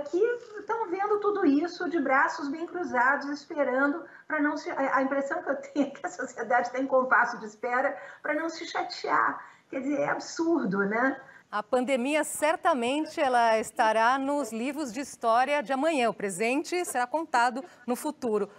que 0.10 0.18
estão 0.58 0.90
vendo 0.90 1.20
tudo 1.20 1.46
isso 1.46 1.90
de 1.90 2.00
braços 2.00 2.48
bem 2.48 2.66
cruzados, 2.66 3.28
esperando 3.28 4.06
para 4.26 4.42
não 4.42 4.56
se. 4.56 4.69
A 4.71 5.02
impressão 5.02 5.44
que 5.44 5.50
eu 5.50 5.56
tenho 5.74 5.88
é 5.88 5.90
que 5.90 6.06
a 6.06 6.09
sociedade 6.09 6.71
tem 6.71 6.88
compasso 6.88 7.38
de 7.40 7.45
espera 7.45 7.98
para 8.21 8.33
não 8.33 8.48
se 8.48 8.66
chatear. 8.66 9.45
Quer 9.69 9.81
dizer, 9.81 10.00
é 10.00 10.09
absurdo, 10.09 10.80
né? 10.86 11.19
A 11.52 11.64
pandemia 11.64 12.24
certamente 12.24 13.19
ela 13.19 13.59
estará 13.59 14.18
nos 14.18 14.52
livros 14.52 14.92
de 14.92 15.00
história 15.00 15.62
de 15.62 15.71
amanhã. 15.71 16.09
O 16.09 16.14
presente 16.14 16.83
será 16.86 17.07
contado 17.07 17.64
no 17.88 17.95
futuro. 17.95 18.50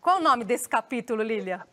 Qual 0.00 0.18
o 0.18 0.22
nome 0.22 0.44
desse 0.44 0.68
capítulo, 0.68 1.22
Lília? 1.22 1.66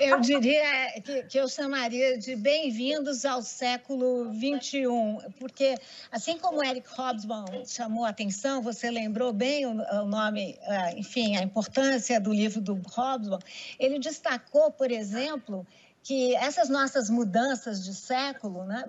Eu 0.00 0.20
diria 0.20 1.00
que, 1.02 1.22
que 1.24 1.38
eu 1.38 1.48
chamaria 1.48 2.18
de 2.18 2.36
bem-vindos 2.36 3.24
ao 3.24 3.42
século 3.42 4.32
XXI, 4.32 4.84
porque, 5.38 5.74
assim 6.10 6.38
como 6.38 6.62
Eric 6.62 6.88
Hobsbawm 6.98 7.46
chamou 7.66 8.04
a 8.04 8.10
atenção, 8.10 8.62
você 8.62 8.90
lembrou 8.90 9.32
bem 9.32 9.66
o, 9.66 9.70
o 9.70 10.06
nome, 10.06 10.58
eh, 10.62 10.98
enfim, 10.98 11.36
a 11.36 11.42
importância 11.42 12.20
do 12.20 12.32
livro 12.32 12.60
do 12.60 12.74
Hobsbawm, 12.74 13.40
ele 13.78 13.98
destacou, 13.98 14.70
por 14.70 14.90
exemplo, 14.90 15.66
que 16.02 16.34
essas 16.36 16.68
nossas 16.68 17.10
mudanças 17.10 17.84
de 17.84 17.94
século, 17.94 18.64
né, 18.64 18.84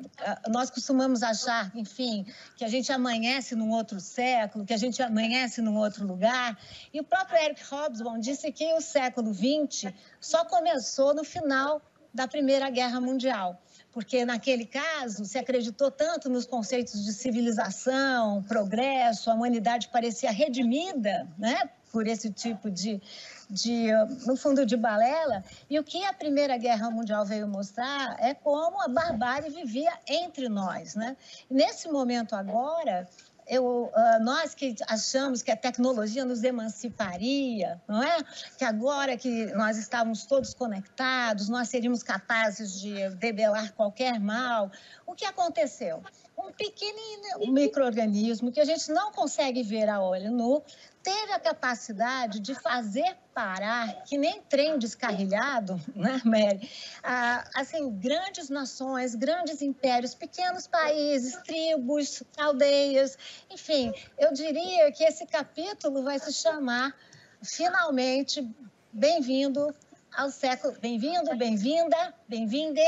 nós 0.47 0.69
costumamos 0.69 1.21
achar, 1.21 1.71
enfim, 1.75 2.25
que 2.55 2.63
a 2.63 2.67
gente 2.67 2.91
amanhece 2.91 3.55
num 3.55 3.71
outro 3.71 3.99
século, 3.99 4.65
que 4.65 4.73
a 4.73 4.77
gente 4.77 5.01
amanhece 5.01 5.61
num 5.61 5.77
outro 5.77 6.05
lugar. 6.05 6.57
E 6.93 6.99
o 6.99 7.03
próprio 7.03 7.37
Eric 7.37 7.61
Hobsbawm 7.73 8.19
disse 8.19 8.51
que 8.51 8.73
o 8.73 8.81
século 8.81 9.33
XX 9.33 9.93
só 10.19 10.45
começou 10.45 11.13
no 11.13 11.23
final 11.23 11.81
da 12.13 12.27
Primeira 12.27 12.69
Guerra 12.69 12.99
Mundial 12.99 13.59
porque 13.91 14.23
naquele 14.23 14.65
caso 14.65 15.25
se 15.25 15.37
acreditou 15.37 15.89
tanto 15.89 16.29
nos 16.29 16.45
conceitos 16.45 17.03
de 17.03 17.11
civilização, 17.11 18.43
progresso, 18.43 19.29
a 19.29 19.33
humanidade 19.33 19.89
parecia 19.89 20.31
redimida, 20.31 21.27
né, 21.37 21.69
por 21.91 22.07
esse 22.07 22.31
tipo 22.31 22.69
de, 22.69 23.01
de, 23.49 23.91
no 24.25 24.35
fundo, 24.35 24.65
de 24.65 24.77
balela. 24.77 25.43
E 25.69 25.79
o 25.79 25.83
que 25.83 26.03
a 26.05 26.13
Primeira 26.13 26.57
Guerra 26.57 26.91
Mundial 26.91 27.25
veio 27.25 27.47
mostrar 27.47 28.15
é 28.19 28.33
como 28.33 28.81
a 28.81 28.87
barbárie 28.87 29.49
vivia 29.49 29.91
entre 30.07 30.47
nós. 30.47 30.95
Né? 30.95 31.17
Nesse 31.49 31.89
momento 31.89 32.35
agora, 32.35 33.07
eu, 33.49 33.91
uh, 33.91 34.23
nós 34.23 34.53
que 34.53 34.75
achamos 34.87 35.41
que 35.41 35.49
a 35.49 35.57
tecnologia 35.57 36.23
nos 36.23 36.43
emanciparia, 36.43 37.81
não 37.87 38.03
é? 38.03 38.19
Que 38.55 38.63
agora 38.63 39.17
que 39.17 39.47
nós 39.55 39.75
estávamos 39.75 40.23
todos 40.23 40.53
conectados, 40.53 41.49
nós 41.49 41.67
seríamos 41.67 42.03
capazes 42.03 42.79
de 42.79 43.09
debelar 43.15 43.73
qualquer 43.73 44.19
mal. 44.19 44.71
O 45.05 45.15
que 45.15 45.25
aconteceu? 45.25 46.03
Um 46.37 46.51
pequenino 46.51 47.51
microorganismo 47.51 48.51
que 48.51 48.59
a 48.59 48.65
gente 48.65 48.91
não 48.91 49.11
consegue 49.11 49.63
ver 49.63 49.89
a 49.89 49.99
olho 49.99 50.31
nu 50.31 50.63
teve 51.03 51.31
a 51.31 51.39
capacidade 51.39 52.39
de 52.39 52.55
fazer 52.55 53.17
parar, 53.33 54.03
que 54.03 54.17
nem 54.17 54.41
trem 54.41 54.77
descarrilhado, 54.77 55.79
né, 55.95 56.21
Mary? 56.25 56.69
Ah, 57.03 57.43
assim, 57.55 57.89
grandes 57.91 58.49
nações, 58.49 59.15
grandes 59.15 59.61
impérios, 59.61 60.13
pequenos 60.13 60.67
países, 60.67 61.35
tribos, 61.43 62.23
aldeias, 62.37 63.17
enfim, 63.49 63.93
eu 64.17 64.33
diria 64.33 64.91
que 64.91 65.03
esse 65.03 65.25
capítulo 65.25 66.03
vai 66.03 66.19
se 66.19 66.33
chamar, 66.33 66.93
finalmente, 67.41 68.45
Bem-vindo 68.91 69.73
ao 70.17 70.31
século. 70.31 70.73
Bem-vindo, 70.81 71.37
bem-vinda, 71.37 72.13
bem-vinde 72.27 72.81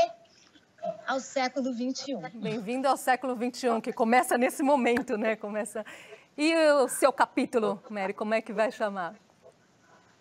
ao 1.06 1.20
século 1.20 1.72
XXI. 1.72 2.16
Bem-vindo 2.34 2.88
ao 2.88 2.96
século 2.96 3.36
XXI, 3.36 3.80
que 3.80 3.92
começa 3.92 4.36
nesse 4.36 4.64
momento, 4.64 5.16
né? 5.16 5.36
Começa 5.36 5.86
e 6.36 6.54
o 6.72 6.88
seu 6.88 7.12
capítulo, 7.12 7.82
Mary, 7.90 8.14
como 8.14 8.34
é 8.34 8.40
que 8.40 8.52
vai 8.52 8.70
chamar? 8.72 9.14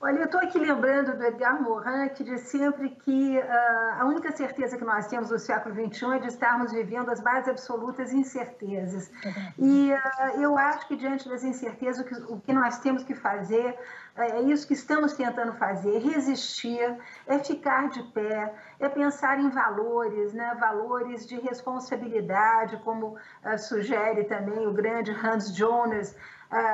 Olha, 0.03 0.17
eu 0.17 0.25
estou 0.25 0.39
aqui 0.39 0.57
lembrando 0.57 1.15
do 1.15 1.23
Edgar 1.23 1.61
Morin, 1.61 2.09
que 2.09 2.23
diz 2.23 2.41
sempre 2.41 2.89
que 2.89 3.37
uh, 3.37 4.01
a 4.01 4.05
única 4.05 4.31
certeza 4.31 4.75
que 4.75 4.83
nós 4.83 5.05
temos 5.05 5.29
no 5.29 5.37
século 5.37 5.75
XXI 5.75 6.15
é 6.15 6.19
de 6.19 6.27
estarmos 6.27 6.71
vivendo 6.71 7.11
as 7.11 7.21
mais 7.21 7.47
absolutas 7.47 8.11
incertezas. 8.11 9.11
E 9.59 9.93
uh, 9.93 10.41
eu 10.41 10.57
acho 10.57 10.87
que, 10.87 10.95
diante 10.95 11.29
das 11.29 11.43
incertezas, 11.43 12.03
o 12.03 12.03
que, 12.03 12.33
o 12.33 12.41
que 12.41 12.51
nós 12.51 12.79
temos 12.79 13.03
que 13.03 13.13
fazer 13.13 13.77
é 14.15 14.41
isso 14.41 14.67
que 14.67 14.73
estamos 14.73 15.13
tentando 15.13 15.53
fazer, 15.53 15.99
resistir, 15.99 16.97
é 17.27 17.37
ficar 17.37 17.87
de 17.89 18.01
pé, 18.11 18.53
é 18.79 18.89
pensar 18.89 19.39
em 19.39 19.49
valores, 19.49 20.33
né? 20.33 20.57
valores 20.59 21.27
de 21.27 21.39
responsabilidade, 21.39 22.75
como 22.83 23.17
uh, 23.45 23.57
sugere 23.59 24.23
também 24.23 24.65
o 24.65 24.73
grande 24.73 25.11
Hans 25.11 25.55
Jonas, 25.55 26.15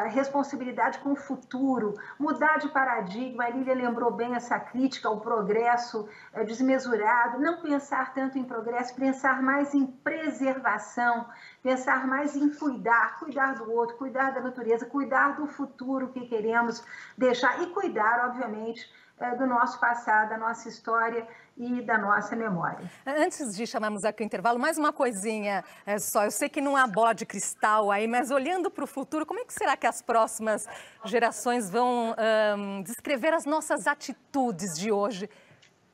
responsabilidade 0.08 1.00
com 1.00 1.12
o 1.12 1.16
futuro, 1.16 1.94
mudar 2.20 2.58
de 2.58 2.68
paradigma. 2.70 3.46
A 3.46 3.50
Lília 3.50 3.76
lembrou 3.76 4.12
bem 4.12 4.36
essa 4.36 4.60
crítica 4.60 5.08
ao 5.08 5.20
progresso 5.20 6.10
uh, 6.34 6.46
desmesurado, 6.46 7.40
não 7.40 7.62
pensar 7.62 8.14
tanto 8.14 8.38
em 8.38 8.44
progresso, 8.44 8.96
pensar 8.96 9.42
mais 9.42 9.74
em 9.74 9.86
preservação, 9.86 11.28
pensar 11.62 12.08
mais 12.08 12.36
em 12.36 12.50
cuidar, 12.50 13.20
cuidar 13.20 13.54
do 13.56 13.72
outro, 13.72 13.98
cuidar 13.98 14.32
da 14.34 14.42
natureza, 14.42 14.86
cuidar 14.86 15.36
do 15.36 15.46
futuro 15.46 16.10
que 16.10 16.28
queremos 16.28 16.84
deixar 17.18 17.62
e 17.62 17.68
cuidar, 17.68 18.28
obviamente, 18.28 18.82
eh, 18.82 19.07
do 19.38 19.48
nosso 19.48 19.80
passado, 19.80 20.30
da 20.30 20.38
nossa 20.38 20.70
história 20.70 21.28
e 21.58 21.82
da 21.82 21.98
nossa 21.98 22.36
memória. 22.36 22.90
Antes 23.06 23.56
de 23.56 23.66
chamarmos 23.66 24.06
aqui 24.06 24.22
o 24.22 24.26
intervalo, 24.26 24.60
mais 24.60 24.78
uma 24.78 24.94
coisinha 24.94 25.64
é, 25.86 25.98
só. 25.98 26.26
Eu 26.26 26.32
sei 26.32 26.48
que 26.48 26.62
não 26.62 26.78
há 26.78 26.86
bola 26.86 27.14
de 27.14 27.26
cristal 27.26 27.90
aí, 27.90 28.08
mas 28.08 28.30
olhando 28.30 28.70
para 28.70 28.84
o 28.84 28.88
futuro, 28.88 29.26
como 29.26 29.40
é 29.40 29.46
que 29.46 29.54
será 29.54 29.76
que 29.76 29.88
as 29.88 30.04
próximas 30.04 30.68
gerações 31.04 31.68
vão 31.68 32.16
um, 32.58 32.84
descrever 32.84 33.34
as 33.34 33.46
nossas 33.46 33.88
atitudes 33.88 34.78
de 34.78 34.92
hoje? 34.92 35.28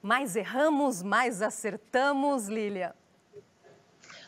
Mais 0.02 0.36
erramos, 0.36 1.02
mais 1.02 1.42
acertamos, 1.42 2.50
Lília? 2.50 2.94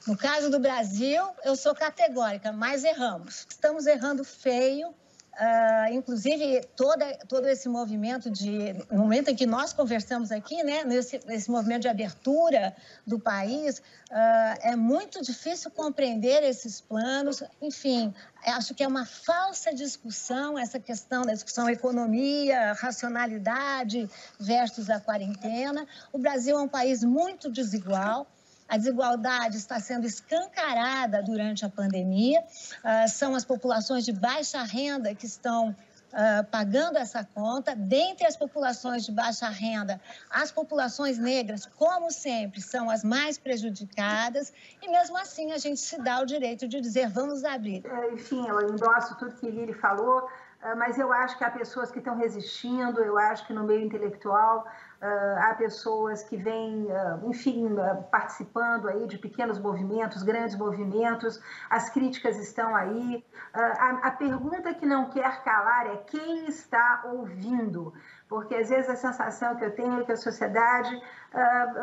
No 0.07 0.15
caso 0.15 0.49
do 0.49 0.59
Brasil, 0.59 1.21
eu 1.43 1.55
sou 1.57 1.75
categórica, 1.75 2.53
mais 2.53 2.85
erramos. 2.85 3.45
Estamos 3.49 3.87
errando 3.87 4.23
feio 4.23 4.95
Uh, 5.35 5.93
inclusive, 5.93 6.61
toda, 6.77 7.05
todo 7.27 7.45
esse 7.47 7.67
movimento 7.67 8.29
de. 8.29 8.73
No 8.89 8.99
momento 8.99 9.29
em 9.29 9.35
que 9.35 9.45
nós 9.45 9.73
conversamos 9.73 10.31
aqui, 10.31 10.63
né, 10.63 10.85
nesse, 10.85 11.19
nesse 11.25 11.51
movimento 11.51 11.81
de 11.81 11.89
abertura 11.89 12.73
do 13.05 13.19
país, 13.19 13.79
uh, 13.79 14.59
é 14.61 14.77
muito 14.77 15.21
difícil 15.21 15.69
compreender 15.71 16.41
esses 16.41 16.79
planos. 16.79 17.43
Enfim, 17.61 18.13
acho 18.45 18.73
que 18.73 18.81
é 18.81 18.87
uma 18.87 19.05
falsa 19.05 19.73
discussão 19.73 20.57
essa 20.57 20.79
questão 20.79 21.23
da 21.23 21.33
discussão 21.33 21.69
economia, 21.69 22.71
racionalidade 22.71 24.09
versus 24.39 24.89
a 24.89 25.01
quarentena. 25.01 25.85
O 26.13 26.17
Brasil 26.17 26.57
é 26.57 26.61
um 26.61 26.69
país 26.69 27.03
muito 27.03 27.51
desigual. 27.51 28.25
A 28.67 28.77
desigualdade 28.77 29.57
está 29.57 29.79
sendo 29.79 30.05
escancarada 30.05 31.21
durante 31.21 31.65
a 31.65 31.69
pandemia. 31.69 32.41
Uh, 32.41 33.07
são 33.07 33.35
as 33.35 33.45
populações 33.45 34.05
de 34.05 34.11
baixa 34.11 34.63
renda 34.63 35.13
que 35.13 35.25
estão 35.25 35.69
uh, 35.69 36.43
pagando 36.49 36.97
essa 36.97 37.23
conta. 37.23 37.75
Dentre 37.75 38.25
as 38.25 38.35
populações 38.35 39.05
de 39.05 39.11
baixa 39.11 39.47
renda, 39.49 40.01
as 40.29 40.51
populações 40.51 41.17
negras, 41.17 41.65
como 41.65 42.11
sempre, 42.11 42.61
são 42.61 42.89
as 42.89 43.03
mais 43.03 43.37
prejudicadas. 43.37 44.51
E 44.81 44.89
mesmo 44.89 45.17
assim, 45.17 45.51
a 45.51 45.57
gente 45.57 45.79
se 45.79 46.01
dá 46.01 46.21
o 46.21 46.25
direito 46.25 46.67
de 46.67 46.81
dizer: 46.81 47.09
vamos 47.09 47.43
abrir. 47.43 47.85
É, 47.85 48.13
enfim, 48.13 48.47
eu 48.47 48.69
endosso 48.69 49.15
tudo 49.17 49.35
que 49.35 49.49
Lili 49.49 49.73
falou 49.73 50.27
ah, 50.65 50.75
mas 50.75 50.97
eu 50.97 51.13
acho 51.13 51.37
que 51.37 51.43
há 51.43 51.51
pessoas 51.51 51.91
que 51.91 51.99
estão 51.99 52.17
resistindo, 52.17 52.99
eu 52.99 53.19
acho 53.19 53.45
que 53.45 53.53
no 53.53 53.63
meio 53.63 53.85
intelectual 53.85 54.65
há 55.01 55.53
pessoas 55.57 56.23
que 56.23 56.37
vêm, 56.37 56.87
enfim, 57.23 57.69
participando 58.11 58.87
aí 58.87 59.05
de 59.07 59.17
pequenos 59.17 59.59
movimentos, 59.59 60.23
grandes 60.23 60.55
movimentos, 60.55 61.41
as 61.69 61.89
críticas 61.89 62.37
estão 62.37 62.75
aí. 62.75 63.23
A, 63.53 64.07
a 64.07 64.11
pergunta 64.11 64.73
que 64.73 64.85
não 64.85 65.09
quer 65.09 65.43
calar 65.43 65.87
é 65.87 65.97
quem 65.97 66.47
está 66.47 67.03
ouvindo? 67.05 67.93
porque 68.27 68.55
às 68.55 68.69
vezes 68.69 68.89
a 68.89 68.95
sensação 68.95 69.55
que 69.55 69.63
eu 69.63 69.71
tenho 69.71 70.01
é 70.01 70.03
que 70.03 70.11
a 70.11 70.17
sociedade, 70.17 71.01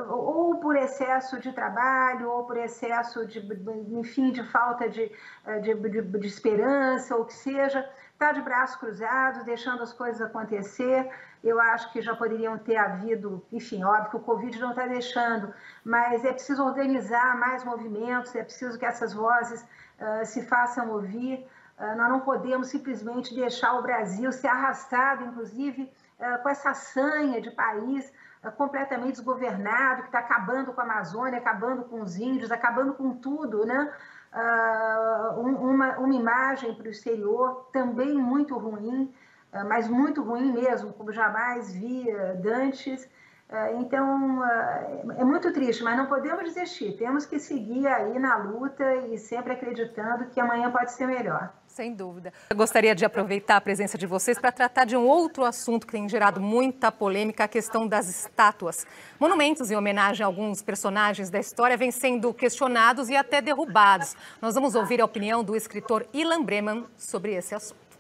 ou 0.09 0.57
por 0.57 0.77
excesso 0.77 1.39
de 1.39 1.53
trabalho, 1.53 2.31
ou 2.31 2.45
por 2.45 2.57
excesso 2.57 3.25
de, 3.27 3.39
enfim, 3.91 4.33
de 4.33 4.43
falta 4.51 4.89
de, 4.89 5.11
de, 5.63 5.75
de, 5.75 6.03
de 6.03 6.27
esperança, 6.27 7.17
ou 7.17 7.25
que 7.25 7.35
seja, 7.35 7.89
está 8.23 8.31
de 8.31 8.41
braços 8.41 8.77
cruzados, 8.77 9.43
deixando 9.43 9.83
as 9.83 9.93
coisas 9.93 10.23
acontecer. 10.23 11.11
Eu 11.43 11.61
acho 11.61 11.93
que 11.93 12.01
já 12.01 12.15
poderiam 12.15 12.57
ter 12.57 12.77
havido, 12.77 13.45
enfim, 13.51 13.83
óbvio 13.83 14.11
que 14.11 14.17
o 14.17 14.21
Covid 14.21 14.61
não 14.61 14.71
está 14.71 14.87
deixando, 14.87 15.53
mas 15.85 16.25
é 16.25 16.33
preciso 16.33 16.65
organizar 16.65 17.37
mais 17.37 17.65
movimentos, 17.65 18.33
é 18.37 18.45
preciso 18.45 18.79
que 18.79 18.87
essas 18.87 19.13
vozes 19.13 19.61
uh, 19.63 20.25
se 20.25 20.47
façam 20.47 20.91
ouvir. 20.91 21.45
Uh, 21.77 21.97
nós 21.97 22.09
não 22.09 22.21
podemos 22.21 22.69
simplesmente 22.69 23.35
deixar 23.35 23.73
o 23.75 23.83
Brasil 23.83 24.31
ser 24.31 24.47
arrastado, 24.47 25.25
inclusive, 25.25 25.93
uh, 26.21 26.41
com 26.45 26.49
essa 26.49 26.73
sanha 26.75 27.41
de 27.41 27.51
país 27.51 28.13
completamente 28.57 29.13
desgovernado, 29.13 30.03
que 30.03 30.09
está 30.09 30.19
acabando 30.19 30.73
com 30.73 30.81
a 30.81 30.85
Amazônia, 30.85 31.39
acabando 31.39 31.85
com 31.85 32.01
os 32.01 32.17
índios, 32.17 32.51
acabando 32.51 32.93
com 32.95 33.15
tudo, 33.15 33.65
né? 33.65 33.93
Uh, 34.33 35.41
uma, 35.41 35.99
uma 35.99 36.15
imagem 36.15 36.75
para 36.75 36.89
o 36.89 36.91
exterior 36.91 37.69
também 37.71 38.15
muito 38.15 38.57
ruim, 38.57 39.13
uh, 39.53 39.69
mas 39.69 39.89
muito 39.89 40.23
ruim 40.23 40.53
mesmo, 40.53 40.93
como 40.95 41.13
jamais 41.13 41.73
via 41.73 42.35
dantes. 42.35 43.09
Uh, 43.53 43.83
então, 43.83 44.43
é 45.19 45.23
muito 45.23 45.53
triste, 45.53 45.85
mas 45.85 45.95
não 45.95 46.07
podemos 46.07 46.43
desistir. 46.43 46.97
Temos 46.97 47.27
que 47.27 47.39
seguir 47.39 47.87
aí 47.87 48.19
na 48.19 48.39
luta 48.39 48.97
e 49.13 49.19
sempre 49.19 49.53
acreditando 49.53 50.25
que 50.31 50.41
amanhã 50.41 50.71
pode 50.71 50.91
ser 50.93 51.07
melhor. 51.07 51.53
Sem 51.67 51.95
dúvida. 51.95 52.33
Eu 52.49 52.57
gostaria 52.57 52.95
de 52.95 53.05
aproveitar 53.05 53.57
a 53.57 53.61
presença 53.61 53.99
de 53.99 54.07
vocês 54.07 54.39
para 54.39 54.51
tratar 54.51 54.87
de 54.87 54.97
um 54.97 55.07
outro 55.07 55.45
assunto 55.45 55.87
que 55.87 55.93
tem 55.93 56.09
gerado 56.09 56.41
muita 56.41 56.91
polêmica, 56.91 57.45
a 57.45 57.49
questão 57.49 57.87
das 57.87 58.09
estátuas. 58.09 58.87
Monumentos 59.21 59.71
em 59.71 59.77
homenagem 59.77 60.25
a 60.25 60.27
alguns 60.27 60.63
personagens 60.63 61.29
da 61.29 61.39
história 61.39 61.77
vêm 61.77 61.91
sendo 61.91 62.33
questionados 62.33 63.11
e 63.11 63.17
até 63.17 63.43
derrubados. 63.43 64.17
Nós 64.41 64.55
vamos 64.55 64.75
ouvir 64.75 65.03
a 65.03 65.05
opinião 65.05 65.45
do 65.45 65.55
escritor 65.55 66.07
Ilan 66.15 66.43
Breman 66.43 66.87
sobre 66.97 67.35
esse 67.35 67.55
assunto. 67.55 67.92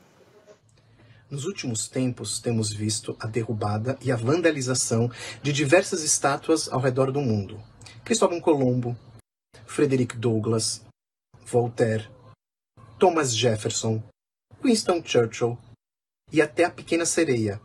Nos 1.32 1.46
últimos 1.46 1.88
tempos, 1.88 2.40
temos 2.40 2.70
visto 2.70 3.16
a 3.18 3.26
derrubada 3.26 3.98
e 4.02 4.12
a 4.12 4.16
vandalização 4.16 5.10
de 5.42 5.50
diversas 5.50 6.02
estátuas 6.02 6.70
ao 6.70 6.78
redor 6.78 7.10
do 7.10 7.22
mundo. 7.22 7.58
Cristóvão 8.04 8.38
Colombo, 8.38 8.94
Frederick 9.64 10.14
Douglass, 10.14 10.84
Voltaire, 11.46 12.06
Thomas 12.98 13.34
Jefferson, 13.34 14.02
Winston 14.62 15.02
Churchill 15.02 15.56
e 16.30 16.42
até 16.42 16.66
a 16.66 16.70
Pequena 16.70 17.06
Sereia, 17.06 17.58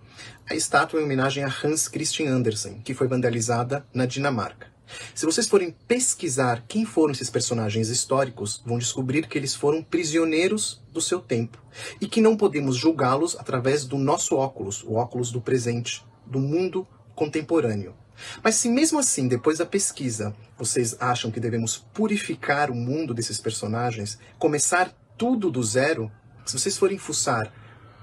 a 0.50 0.55
estátua 0.55 1.01
em 1.01 1.03
homenagem 1.03 1.43
a 1.43 1.47
Hans 1.47 1.89
Christian 1.89 2.31
Andersen, 2.31 2.79
que 2.79 2.93
foi 2.93 3.09
vandalizada 3.09 3.86
na 3.93 4.05
Dinamarca. 4.05 4.76
Se 5.13 5.25
vocês 5.25 5.48
forem 5.48 5.75
pesquisar 5.88 6.63
quem 6.67 6.86
foram 6.86 7.12
esses 7.12 7.29
personagens 7.29 7.89
históricos, 7.89 8.62
vão 8.65 8.77
descobrir 8.77 9.27
que 9.27 9.38
eles 9.38 9.53
foram 9.53 9.84
prisioneiros 9.84 10.82
do 10.91 11.01
seu 11.01 11.20
tempo 11.20 11.62
e 12.00 12.08
que 12.08 12.22
não 12.22 12.38
podemos 12.38 12.75
julgá-los 12.75 13.36
através 13.38 13.86
do 13.86 13.98
nosso 13.98 14.36
óculos, 14.36 14.84
o 14.84 14.94
óculos 14.94 15.32
do 15.32 15.41
presente, 15.41 16.06
do 16.25 16.39
mundo 16.39 16.88
contemporâneo. 17.15 17.96
Mas 18.44 18.56
se 18.56 18.70
mesmo 18.70 19.00
assim, 19.00 19.27
depois 19.27 19.60
da 19.60 19.65
pesquisa, 19.65 20.36
vocês 20.58 20.96
acham 21.00 21.29
que 21.29 21.39
devemos 21.39 21.77
purificar 21.94 22.72
o 22.72 22.75
mundo 22.75 23.13
desses 23.13 23.39
personagens, 23.39 24.17
começar 24.39 24.91
tudo 25.17 25.51
do 25.51 25.62
zero, 25.63 26.12
se 26.46 26.58
vocês 26.58 26.77
forem 26.77 26.98
fuçar 26.98 27.51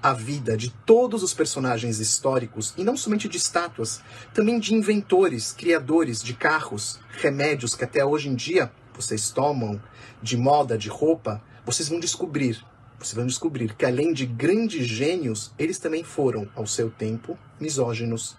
a 0.05 0.13
vida 0.13 0.55
de 0.55 0.69
todos 0.69 1.23
os 1.23 1.33
personagens 1.33 1.99
históricos, 1.99 2.75
e 2.77 2.85
não 2.85 2.95
somente 2.95 3.27
de 3.27 3.39
estátuas, 3.39 4.03
também 4.35 4.61
de 4.61 4.75
inventores, 4.75 5.51
criadores 5.51 6.23
de 6.23 6.35
carros, 6.35 7.01
remédios 7.09 7.75
que 7.75 7.85
até 7.85 8.05
hoje 8.05 8.29
em 8.29 8.35
dia 8.35 8.71
vocês 8.95 9.31
tomam, 9.31 9.81
de 10.23 10.37
moda, 10.37 10.77
de 10.77 10.91
roupa, 10.91 11.43
vocês 11.65 11.89
vão 11.89 11.99
descobrir, 11.99 12.63
vocês 12.99 13.15
vão 13.15 13.27
descobrir 13.27 13.75
que 13.75 13.87
além 13.87 14.13
de 14.13 14.27
grandes 14.27 14.87
gênios, 14.87 15.55
eles 15.59 15.79
também 15.79 16.05
foram, 16.05 16.51
ao 16.55 16.67
seu 16.67 16.91
tempo, 16.91 17.39
misóginos, 17.59 18.37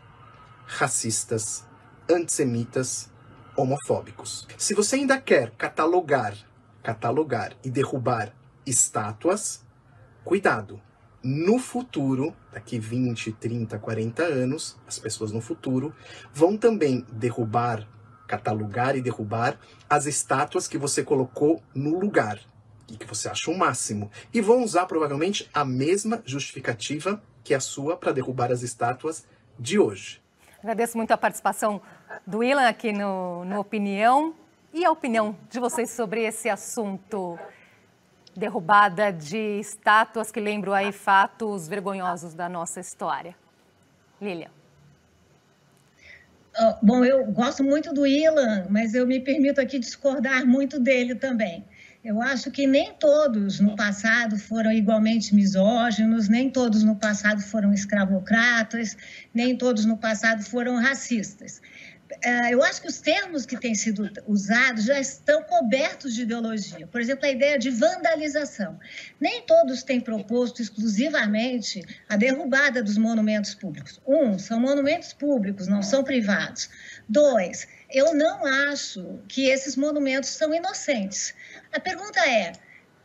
racistas, 0.67 1.65
antissemitas, 2.07 3.09
homofóbicos. 3.57 4.47
Se 4.55 4.75
você 4.75 4.97
ainda 4.97 5.19
quer 5.19 5.49
catalogar, 5.57 6.37
catalogar 6.83 7.53
e 7.63 7.71
derrubar 7.71 8.31
estátuas, 8.67 9.65
cuidado, 10.23 10.79
no 11.25 11.57
futuro, 11.57 12.35
daqui 12.53 12.77
20, 12.77 13.31
30, 13.31 13.79
40 13.79 14.21
anos, 14.21 14.77
as 14.87 14.99
pessoas 14.99 15.31
no 15.31 15.41
futuro 15.41 15.91
vão 16.31 16.55
também 16.55 17.03
derrubar, 17.11 17.87
catalogar 18.27 18.95
e 18.95 19.01
derrubar 19.01 19.59
as 19.89 20.05
estátuas 20.05 20.67
que 20.67 20.77
você 20.77 21.03
colocou 21.03 21.63
no 21.73 21.99
lugar 21.99 22.39
e 22.87 22.95
que 22.95 23.07
você 23.07 23.27
acha 23.27 23.49
o 23.49 23.57
máximo. 23.57 24.11
E 24.31 24.39
vão 24.39 24.63
usar 24.63 24.85
provavelmente 24.85 25.49
a 25.51 25.65
mesma 25.65 26.21
justificativa 26.23 27.19
que 27.43 27.55
a 27.55 27.59
sua 27.59 27.97
para 27.97 28.11
derrubar 28.11 28.51
as 28.51 28.61
estátuas 28.61 29.25
de 29.57 29.79
hoje. 29.79 30.21
Agradeço 30.59 30.95
muito 30.95 31.09
a 31.09 31.17
participação 31.17 31.81
do 32.25 32.43
Ilan 32.43 32.67
aqui 32.67 32.93
no, 32.93 33.43
no 33.45 33.59
Opinião 33.59 34.35
e 34.71 34.85
a 34.85 34.91
opinião 34.91 35.35
de 35.49 35.59
vocês 35.59 35.89
sobre 35.89 36.23
esse 36.23 36.49
assunto 36.49 37.39
derrubada 38.35 39.11
de 39.11 39.59
estátuas 39.59 40.31
que 40.31 40.39
lembram 40.39 40.73
aí 40.73 40.91
fatos 40.91 41.67
vergonhosos 41.67 42.33
da 42.33 42.49
nossa 42.49 42.79
história. 42.79 43.35
Lília. 44.21 44.49
Uh, 46.57 46.85
bom, 46.85 47.03
eu 47.03 47.25
gosto 47.25 47.63
muito 47.63 47.93
do 47.93 48.07
Ilan, 48.07 48.67
mas 48.69 48.93
eu 48.93 49.05
me 49.05 49.19
permito 49.19 49.59
aqui 49.59 49.77
discordar 49.77 50.45
muito 50.45 50.79
dele 50.79 51.15
também. 51.15 51.65
Eu 52.03 52.21
acho 52.21 52.51
que 52.51 52.67
nem 52.67 52.93
todos 52.93 53.59
no 53.59 53.75
passado 53.75 54.37
foram 54.37 54.71
igualmente 54.71 55.33
misóginos, 55.33 56.29
nem 56.29 56.51
todos 56.51 56.83
no 56.83 56.95
passado 56.95 57.41
foram 57.41 57.73
escravocratas, 57.73 58.95
nem 59.33 59.57
todos 59.57 59.85
no 59.85 59.97
passado 59.97 60.43
foram 60.43 60.79
racistas. 60.79 61.61
É, 62.21 62.53
eu 62.53 62.63
acho 62.63 62.81
que 62.81 62.87
os 62.87 62.99
termos 62.99 63.45
que 63.45 63.57
têm 63.57 63.75
sido 63.75 64.09
usados 64.27 64.85
já 64.85 64.99
estão 64.99 65.43
cobertos 65.43 66.13
de 66.13 66.23
ideologia. 66.23 66.87
Por 66.87 67.01
exemplo, 67.01 67.25
a 67.25 67.29
ideia 67.29 67.57
de 67.57 67.69
vandalização. 67.69 68.79
Nem 69.19 69.41
todos 69.43 69.83
têm 69.83 69.99
proposto 69.99 70.61
exclusivamente 70.61 71.83
a 72.09 72.15
derrubada 72.15 72.81
dos 72.81 72.97
monumentos 72.97 73.53
públicos. 73.55 74.01
Um, 74.05 74.37
são 74.39 74.59
monumentos 74.59 75.13
públicos, 75.13 75.67
não 75.67 75.81
são 75.81 76.03
privados. 76.03 76.69
Dois, 77.07 77.67
eu 77.89 78.13
não 78.13 78.45
acho 78.45 79.19
que 79.27 79.47
esses 79.49 79.75
monumentos 79.75 80.29
são 80.29 80.53
inocentes. 80.53 81.33
A 81.71 81.79
pergunta 81.79 82.19
é: 82.19 82.53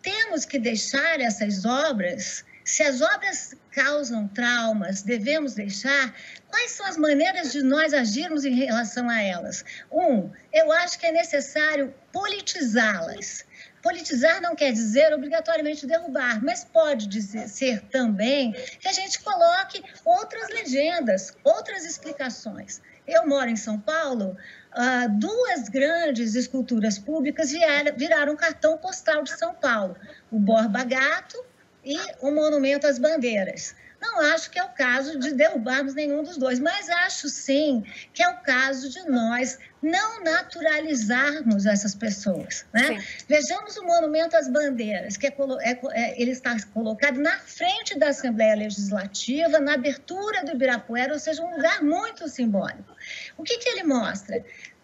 temos 0.02 0.44
que 0.44 0.58
deixar 0.58 1.20
essas 1.20 1.64
obras 1.64 2.44
se 2.64 2.82
as 2.82 3.00
obras 3.00 3.54
causam 3.72 4.28
traumas, 4.28 5.02
devemos 5.02 5.54
deixar? 5.54 6.14
Quais 6.48 6.72
são 6.72 6.86
as 6.86 6.96
maneiras 6.96 7.52
de 7.52 7.62
nós 7.62 7.92
agirmos 7.92 8.44
em 8.44 8.54
relação 8.54 9.08
a 9.08 9.20
elas? 9.20 9.64
Um, 9.90 10.30
eu 10.52 10.70
acho 10.72 10.98
que 10.98 11.06
é 11.06 11.12
necessário 11.12 11.94
politizá-las. 12.12 13.44
Politizar 13.82 14.42
não 14.42 14.54
quer 14.54 14.72
dizer 14.72 15.14
obrigatoriamente 15.14 15.86
derrubar, 15.86 16.44
mas 16.44 16.64
pode 16.64 17.06
dizer, 17.06 17.48
ser 17.48 17.80
também 17.86 18.52
que 18.52 18.88
a 18.88 18.92
gente 18.92 19.20
coloque 19.20 19.82
outras 20.04 20.50
legendas, 20.50 21.34
outras 21.42 21.84
explicações. 21.86 22.82
Eu 23.06 23.26
moro 23.26 23.48
em 23.48 23.56
São 23.56 23.80
Paulo, 23.80 24.36
uh, 24.74 25.18
duas 25.18 25.68
grandes 25.68 26.34
esculturas 26.34 26.98
públicas 26.98 27.50
viraram 27.96 28.36
cartão 28.36 28.76
postal 28.76 29.22
de 29.22 29.36
São 29.36 29.54
Paulo: 29.54 29.96
o 30.30 30.38
Borba 30.38 30.84
Gato 30.84 31.42
e 31.84 31.96
o 32.20 32.30
Monumento 32.30 32.86
às 32.86 32.98
Bandeiras. 32.98 33.74
Não 34.00 34.18
acho 34.32 34.50
que 34.50 34.58
é 34.58 34.64
o 34.64 34.70
caso 34.70 35.18
de 35.18 35.34
derrubarmos 35.34 35.94
nenhum 35.94 36.22
dos 36.22 36.38
dois, 36.38 36.58
mas 36.58 36.88
acho 36.88 37.28
sim 37.28 37.84
que 38.14 38.22
é 38.22 38.28
o 38.28 38.38
caso 38.38 38.88
de 38.88 39.02
nós 39.02 39.58
não 39.82 40.22
naturalizarmos 40.24 41.66
essas 41.66 41.94
pessoas. 41.94 42.64
Né? 42.72 43.04
Vejamos 43.28 43.76
o 43.76 43.84
Monumento 43.84 44.36
às 44.36 44.48
Bandeiras, 44.48 45.16
que 45.16 45.26
é, 45.26 45.36
é, 45.60 45.80
é, 45.92 46.20
ele 46.20 46.30
está 46.30 46.56
colocado 46.72 47.18
na 47.18 47.38
frente 47.40 47.98
da 47.98 48.08
Assembleia 48.08 48.54
Legislativa, 48.54 49.58
na 49.58 49.74
abertura 49.74 50.44
do 50.44 50.52
Ibirapuera, 50.52 51.12
ou 51.12 51.18
seja, 51.18 51.42
um 51.42 51.54
lugar 51.54 51.82
muito 51.82 52.26
simbólico. 52.28 52.94
O 53.36 53.42
que, 53.42 53.58
que 53.58 53.68
ele 53.68 53.82
mostra? 53.84 54.42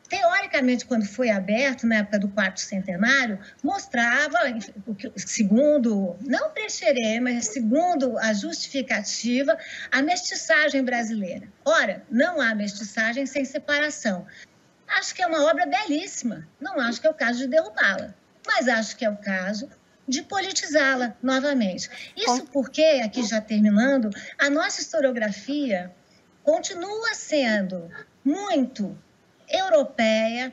Teoricamente, 0.09 0.87
quando 0.87 1.05
foi 1.05 1.31
aberto, 1.31 1.87
na 1.87 1.97
época 1.97 2.19
do 2.19 2.29
quarto 2.29 2.61
centenário, 2.61 3.39
mostrava, 3.63 4.39
segundo, 5.17 6.17
não 6.21 6.51
Peixerê, 6.51 7.21
mas 7.21 7.47
segundo 7.49 8.17
a 8.19 8.33
justificativa, 8.33 9.59
a 9.91 10.03
mestiçagem 10.03 10.85
brasileira. 10.85 11.49
Ora, 11.65 12.03
não 12.11 12.41
há 12.41 12.55
mestiçagem 12.55 13.27
sem 13.27 13.45
separação. 13.45 14.27
Acho 14.89 15.15
que 15.15 15.23
é 15.23 15.27
uma 15.27 15.45
obra 15.45 15.67
belíssima, 15.67 16.47
não 16.61 16.79
acho 16.79 17.01
que 17.01 17.07
é 17.07 17.11
o 17.11 17.15
caso 17.15 17.41
de 17.41 17.49
derrubá-la, 17.49 18.15
mas 18.47 18.69
acho 18.69 18.97
que 18.97 19.05
é 19.05 19.11
o 19.11 19.17
caso 19.17 19.69
de 20.07 20.23
politizá-la 20.23 21.17
novamente. 21.21 21.91
Isso 22.17 22.45
porque, 22.53 23.03
aqui 23.05 23.25
já 23.25 23.41
terminando, 23.41 24.11
a 24.39 24.49
nossa 24.49 24.81
historiografia 24.81 25.93
continua 26.45 27.13
sendo 27.15 27.91
muito 28.25 28.97
europeia, 29.49 30.53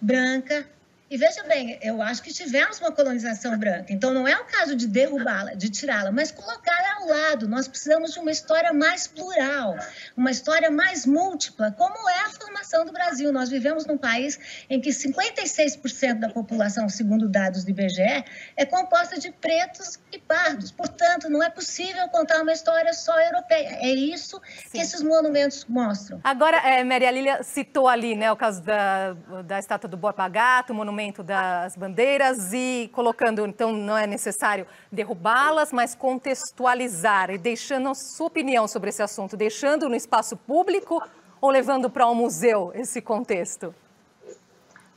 branca. 0.00 0.66
E 1.10 1.16
veja 1.16 1.42
bem, 1.42 1.76
eu 1.82 2.00
acho 2.00 2.22
que 2.22 2.32
tivemos 2.32 2.78
uma 2.78 2.92
colonização 2.92 3.58
branca, 3.58 3.92
então 3.92 4.14
não 4.14 4.28
é 4.28 4.36
o 4.36 4.44
caso 4.44 4.76
de 4.76 4.86
derrubá-la, 4.86 5.54
de 5.54 5.68
tirá-la, 5.68 6.12
mas 6.12 6.30
colocá-la 6.30 6.98
ao 7.00 7.08
lado. 7.08 7.48
Nós 7.48 7.66
precisamos 7.66 8.12
de 8.12 8.20
uma 8.20 8.30
história 8.30 8.72
mais 8.72 9.08
plural, 9.08 9.76
uma 10.16 10.30
história 10.30 10.70
mais 10.70 11.04
múltipla, 11.04 11.72
como 11.72 12.08
é 12.08 12.20
a 12.20 12.30
formação 12.30 12.84
do 12.84 12.92
Brasil. 12.92 13.32
Nós 13.32 13.48
vivemos 13.48 13.84
num 13.86 13.98
país 13.98 14.38
em 14.70 14.80
que 14.80 14.90
56% 14.90 16.20
da 16.20 16.28
população, 16.28 16.88
segundo 16.88 17.28
dados 17.28 17.64
do 17.64 17.70
IBGE, 17.70 18.24
é 18.56 18.64
composta 18.64 19.18
de 19.18 19.32
pretos 19.32 19.98
e 20.12 20.18
pardos. 20.18 20.70
Portanto, 20.70 21.28
não 21.28 21.42
é 21.42 21.50
possível 21.50 22.06
contar 22.10 22.40
uma 22.40 22.52
história 22.52 22.92
só 22.92 23.20
europeia. 23.20 23.78
É 23.80 23.88
isso 23.88 24.40
Sim. 24.46 24.70
que 24.70 24.78
esses 24.78 25.02
monumentos 25.02 25.64
mostram. 25.68 26.20
Agora, 26.22 26.58
é, 26.58 26.84
Maria 26.84 27.10
Lília 27.10 27.42
citou 27.42 27.88
ali 27.88 28.14
né, 28.14 28.30
o 28.30 28.36
caso 28.36 28.62
da, 28.62 29.14
da 29.44 29.58
estátua 29.58 29.90
do 29.90 29.96
Borba 29.96 30.28
Gato, 30.28 30.72
o 30.72 30.76
monumento 30.76 30.99
das 31.22 31.74
bandeiras, 31.76 32.52
e 32.52 32.90
colocando, 32.92 33.46
então, 33.46 33.72
não 33.72 33.96
é 33.96 34.06
necessário 34.06 34.66
derrubá-las, 34.92 35.72
mas 35.72 35.94
contextualizar 35.94 37.30
e 37.30 37.38
deixando 37.38 37.88
a 37.88 37.94
sua 37.94 38.26
opinião 38.26 38.68
sobre 38.68 38.90
esse 38.90 39.02
assunto, 39.02 39.36
deixando 39.36 39.88
no 39.88 39.94
espaço 39.94 40.36
público 40.36 41.02
ou 41.40 41.50
levando 41.50 41.88
para 41.88 42.06
um 42.06 42.14
museu 42.14 42.70
esse 42.74 43.00
contexto? 43.00 43.74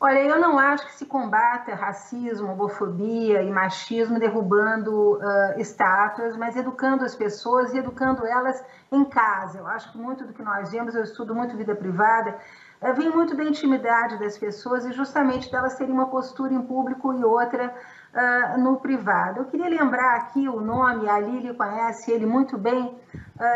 Olha, 0.06 0.20
eu 0.20 0.38
não 0.38 0.60
acho 0.60 0.86
que 0.88 0.96
se 0.96 1.06
combata 1.06 1.74
racismo, 1.76 2.52
homofobia 2.52 3.42
e 3.42 3.50
machismo 3.50 4.20
derrubando 4.20 5.14
uh, 5.14 5.58
estátuas, 5.58 6.36
mas 6.36 6.58
educando 6.58 7.06
as 7.06 7.16
pessoas 7.16 7.74
e 7.74 7.78
educando 7.78 8.26
elas 8.26 8.62
em 8.92 9.06
casa. 9.06 9.60
Eu 9.60 9.68
acho 9.68 9.94
que 9.94 9.98
muito 9.98 10.26
do 10.26 10.34
que 10.34 10.44
nós 10.44 10.72
vemos, 10.72 10.94
eu 10.94 11.04
estudo 11.04 11.34
muito 11.34 11.56
vida 11.56 11.74
privada, 11.74 12.38
uh, 12.90 12.94
vem 12.94 13.10
muito 13.10 13.36
da 13.36 13.44
intimidade 13.44 14.20
das 14.20 14.38
pessoas 14.38 14.86
e 14.86 14.92
justamente 14.92 15.52
delas 15.52 15.76
terem 15.76 15.94
uma 15.94 16.08
postura 16.08 16.54
em 16.54 16.62
público 16.62 17.14
e 17.14 17.24
outra 17.24 17.74
uh, 18.14 18.60
no 18.60 18.78
privado. 18.78 19.40
Eu 19.40 19.46
queria 19.46 19.70
lembrar 19.70 20.16
aqui 20.18 20.48
o 20.48 20.60
nome, 20.60 21.10
a 21.10 21.20
Lili 21.20 21.54
conhece 21.54 22.12
ele 22.12 22.26
muito 22.26 22.58
bem, 22.58 22.98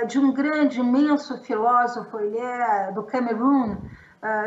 de 0.07 0.17
um 0.19 0.33
grande, 0.33 0.79
imenso 0.79 1.37
filósofo, 1.43 2.19
ele 2.19 2.37
é 2.37 2.91
do 2.91 3.03
Camerun, 3.03 3.77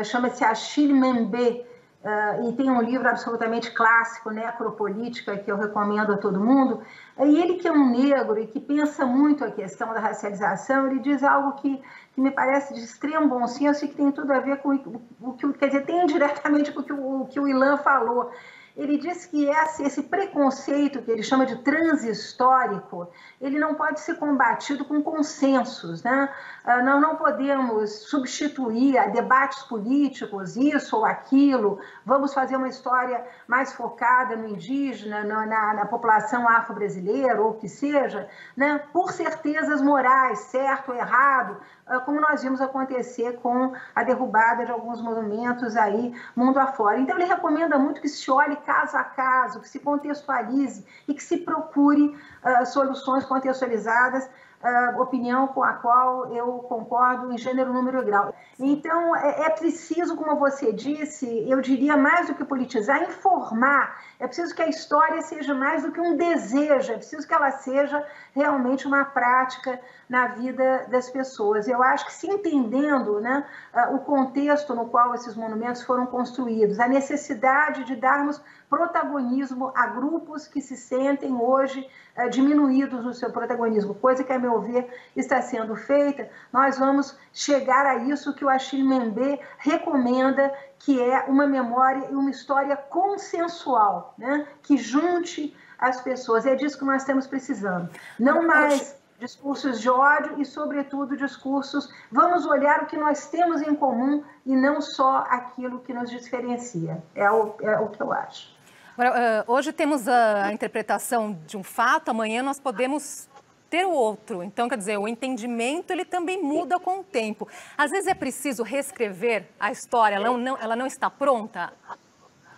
chama-se 0.03 0.43
Achille 0.43 0.93
Mbembe, 0.93 1.65
Uh, 2.03 2.49
e 2.49 2.53
tem 2.53 2.71
um 2.71 2.81
livro 2.81 3.07
absolutamente 3.07 3.69
clássico, 3.71 4.31
Necropolítica, 4.31 5.37
que 5.37 5.51
eu 5.51 5.55
recomendo 5.55 6.11
a 6.11 6.17
todo 6.17 6.39
mundo. 6.39 6.81
E 7.19 7.39
ele 7.39 7.55
que 7.55 7.67
é 7.67 7.71
um 7.71 7.91
negro 7.91 8.39
e 8.39 8.47
que 8.47 8.59
pensa 8.59 9.05
muito 9.05 9.45
a 9.45 9.51
questão 9.51 9.93
da 9.93 9.99
racialização, 9.99 10.87
ele 10.87 10.99
diz 10.99 11.23
algo 11.23 11.51
que, 11.61 11.79
que 12.13 12.19
me 12.19 12.31
parece 12.31 12.73
de 12.73 12.79
extremo 12.79 13.27
bom 13.27 13.45
senso 13.45 13.85
e 13.85 13.87
que 13.87 13.95
tem 13.95 14.11
tudo 14.11 14.33
a 14.33 14.39
ver 14.39 14.57
com 14.57 14.69
o, 14.73 15.01
o 15.21 15.33
que, 15.33 15.53
quer 15.53 15.67
dizer, 15.67 15.85
tem 15.85 16.03
diretamente 16.07 16.71
com 16.71 16.79
o 16.79 16.83
que 16.83 16.93
o, 16.93 17.21
o 17.21 17.27
que 17.27 17.39
o 17.39 17.47
Ilan 17.47 17.77
falou. 17.77 18.31
ele 18.75 18.97
diz 18.97 19.27
que 19.27 19.45
esse, 19.45 19.83
esse 19.83 20.01
preconceito 20.01 21.03
que 21.03 21.11
ele 21.11 21.21
chama 21.21 21.45
de 21.45 21.57
transhistórico, 21.57 23.09
ele 23.39 23.59
não 23.59 23.75
pode 23.75 23.99
ser 23.99 24.15
combatido 24.15 24.85
com 24.85 25.03
consensos, 25.03 26.01
né? 26.01 26.29
Ah, 26.63 26.81
não, 26.83 27.01
não 27.01 27.15
podemos 27.15 27.89
substituir 28.07 28.95
a 28.95 29.07
debates 29.07 29.63
políticos, 29.63 30.55
isso 30.55 30.95
ou 30.95 31.05
aquilo, 31.05 31.79
vamos 32.05 32.35
fazer 32.35 32.55
uma 32.55 32.67
história 32.67 33.25
mais 33.47 33.73
focada 33.73 34.35
no 34.35 34.47
indígena, 34.47 35.23
na, 35.23 35.45
na, 35.47 35.73
na 35.73 35.85
população 35.87 36.47
afro-brasileira, 36.47 37.41
ou 37.41 37.51
o 37.51 37.53
que 37.55 37.67
seja, 37.67 38.29
né? 38.55 38.79
por 38.93 39.11
certezas 39.11 39.81
morais, 39.81 40.37
certo 40.39 40.91
ou 40.91 40.97
errado, 40.97 41.57
ah, 41.87 41.99
como 41.99 42.21
nós 42.21 42.43
vimos 42.43 42.61
acontecer 42.61 43.39
com 43.41 43.73
a 43.95 44.03
derrubada 44.03 44.63
de 44.63 44.71
alguns 44.71 45.01
monumentos 45.01 45.75
aí 45.75 46.13
mundo 46.35 46.59
afora. 46.59 46.99
Então 46.99 47.17
ele 47.17 47.25
recomenda 47.25 47.79
muito 47.79 47.99
que 47.99 48.07
se 48.07 48.29
olhe 48.29 48.55
caso 48.57 48.97
a 48.97 49.03
caso, 49.03 49.61
que 49.61 49.67
se 49.67 49.79
contextualize 49.79 50.85
e 51.07 51.13
que 51.15 51.23
se 51.23 51.37
procure 51.37 52.15
uh, 52.43 52.65
soluções 52.67 53.25
contextualizadas 53.25 54.29
uh, 54.63 55.01
opinião 55.01 55.47
com 55.47 55.63
a 55.63 55.73
qual 55.73 56.33
eu 56.33 56.59
concordo 56.59 57.31
em 57.31 57.37
gênero, 57.37 57.73
número 57.73 58.01
e 58.01 58.05
grau. 58.05 58.33
Então, 58.59 59.15
é, 59.15 59.45
é 59.45 59.49
preciso, 59.49 60.15
como 60.15 60.35
você 60.35 60.71
disse, 60.71 61.27
eu 61.49 61.61
diria 61.61 61.97
mais 61.97 62.27
do 62.27 62.35
que 62.35 62.43
politizar, 62.43 63.01
informar. 63.03 64.01
É 64.19 64.27
preciso 64.27 64.55
que 64.55 64.61
a 64.61 64.67
história 64.67 65.21
seja 65.21 65.53
mais 65.53 65.83
do 65.83 65.91
que 65.91 65.99
um 65.99 66.15
desejo, 66.15 66.91
é 66.91 66.97
preciso 66.97 67.27
que 67.27 67.33
ela 67.33 67.51
seja 67.51 68.05
realmente 68.33 68.87
uma 68.87 69.03
prática 69.05 69.79
na 70.07 70.27
vida 70.27 70.85
das 70.89 71.09
pessoas. 71.09 71.67
Eu 71.67 71.81
acho 71.81 72.05
que 72.05 72.13
se 72.13 72.27
entendendo 72.27 73.19
né, 73.19 73.45
o 73.93 73.99
contexto 73.99 74.75
no 74.75 74.85
qual 74.87 75.15
esses 75.15 75.35
monumentos 75.35 75.83
foram 75.83 76.05
construídos, 76.05 76.79
a 76.79 76.87
necessidade 76.87 77.83
de 77.83 77.95
darmos 77.95 78.41
protagonismo 78.69 79.71
a 79.75 79.87
grupos 79.87 80.47
que 80.47 80.61
se 80.61 80.77
sentem 80.77 81.33
hoje 81.33 81.85
eh, 82.15 82.29
diminuídos 82.29 83.03
no 83.03 83.13
seu 83.13 83.29
protagonismo, 83.29 83.93
coisa 83.95 84.23
que, 84.23 84.31
a 84.31 84.39
meu 84.39 84.50
ver, 84.59 84.89
está 85.15 85.41
sendo 85.41 85.75
feita, 85.75 86.29
nós 86.51 86.77
vamos 86.77 87.17
chegar 87.33 87.85
a 87.85 87.97
isso 87.97 88.33
que 88.33 88.43
o 88.43 88.49
Achille 88.49 88.83
Mbembe 88.83 89.39
recomenda, 89.57 90.53
que 90.79 91.01
é 91.01 91.25
uma 91.27 91.47
memória 91.47 92.07
e 92.11 92.15
uma 92.15 92.31
história 92.31 92.75
consensual, 92.75 94.13
né? 94.17 94.47
que 94.63 94.77
junte 94.77 95.55
as 95.77 96.01
pessoas. 96.01 96.45
É 96.45 96.55
disso 96.55 96.77
que 96.77 96.85
nós 96.85 97.03
estamos 97.03 97.27
precisando. 97.27 97.89
Não 98.19 98.45
mais 98.45 98.99
discursos 99.21 99.79
de 99.79 99.87
ódio 99.87 100.41
e, 100.41 100.45
sobretudo, 100.45 101.15
discursos. 101.15 101.93
Vamos 102.11 102.45
olhar 102.47 102.81
o 102.81 102.85
que 102.87 102.97
nós 102.97 103.27
temos 103.27 103.61
em 103.61 103.75
comum 103.75 104.23
e 104.43 104.55
não 104.55 104.81
só 104.81 105.23
aquilo 105.29 105.79
que 105.79 105.93
nos 105.93 106.09
diferencia. 106.09 107.01
É 107.13 107.29
o, 107.29 107.53
é 107.61 107.79
o 107.79 107.89
que 107.89 108.01
eu 108.01 108.11
acho. 108.11 108.59
Agora, 108.97 109.45
uh, 109.47 109.51
hoje 109.51 109.71
temos 109.71 110.07
a 110.07 110.51
interpretação 110.51 111.37
de 111.45 111.55
um 111.55 111.63
fato, 111.63 112.09
amanhã 112.09 112.43
nós 112.43 112.59
podemos 112.59 113.29
ter 113.71 113.85
o 113.85 113.91
outro. 113.91 114.43
Então, 114.43 114.67
quer 114.67 114.77
dizer, 114.77 114.97
o 114.97 115.07
entendimento 115.07 115.91
ele 115.91 116.03
também 116.03 116.43
muda 116.43 116.77
com 116.77 116.99
o 116.99 117.03
tempo. 117.03 117.47
Às 117.77 117.89
vezes 117.89 118.07
é 118.07 118.13
preciso 118.13 118.63
reescrever 118.63 119.47
a 119.57 119.71
história, 119.71 120.17
ela 120.17 120.37
não, 120.37 120.57
ela 120.61 120.75
não 120.75 120.85
está 120.85 121.09
pronta, 121.09 121.71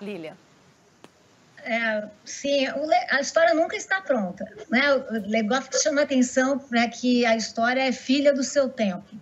Lília? 0.01 0.35
É, 1.63 2.09
sim, 2.25 2.67
a 3.09 3.21
história 3.21 3.53
nunca 3.53 3.77
está 3.77 4.01
pronta. 4.01 4.43
Né? 4.69 4.93
O 4.93 5.29
Legoff 5.29 5.69
chama 5.81 6.01
a 6.01 6.03
atenção 6.03 6.57
para 6.57 6.89
que 6.89 7.25
a 7.25 7.37
história 7.37 7.87
é 7.87 7.91
filha 7.91 8.33
do 8.33 8.43
seu 8.43 8.67
tempo. 8.67 9.15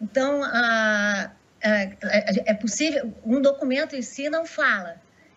Então, 0.00 0.42
a, 0.42 1.30
a, 1.62 1.70
é 2.46 2.54
possível, 2.54 3.12
um 3.24 3.40
documento 3.40 3.94
em 3.94 4.02
si 4.02 4.28
não 4.30 4.44
fala, 4.46 4.96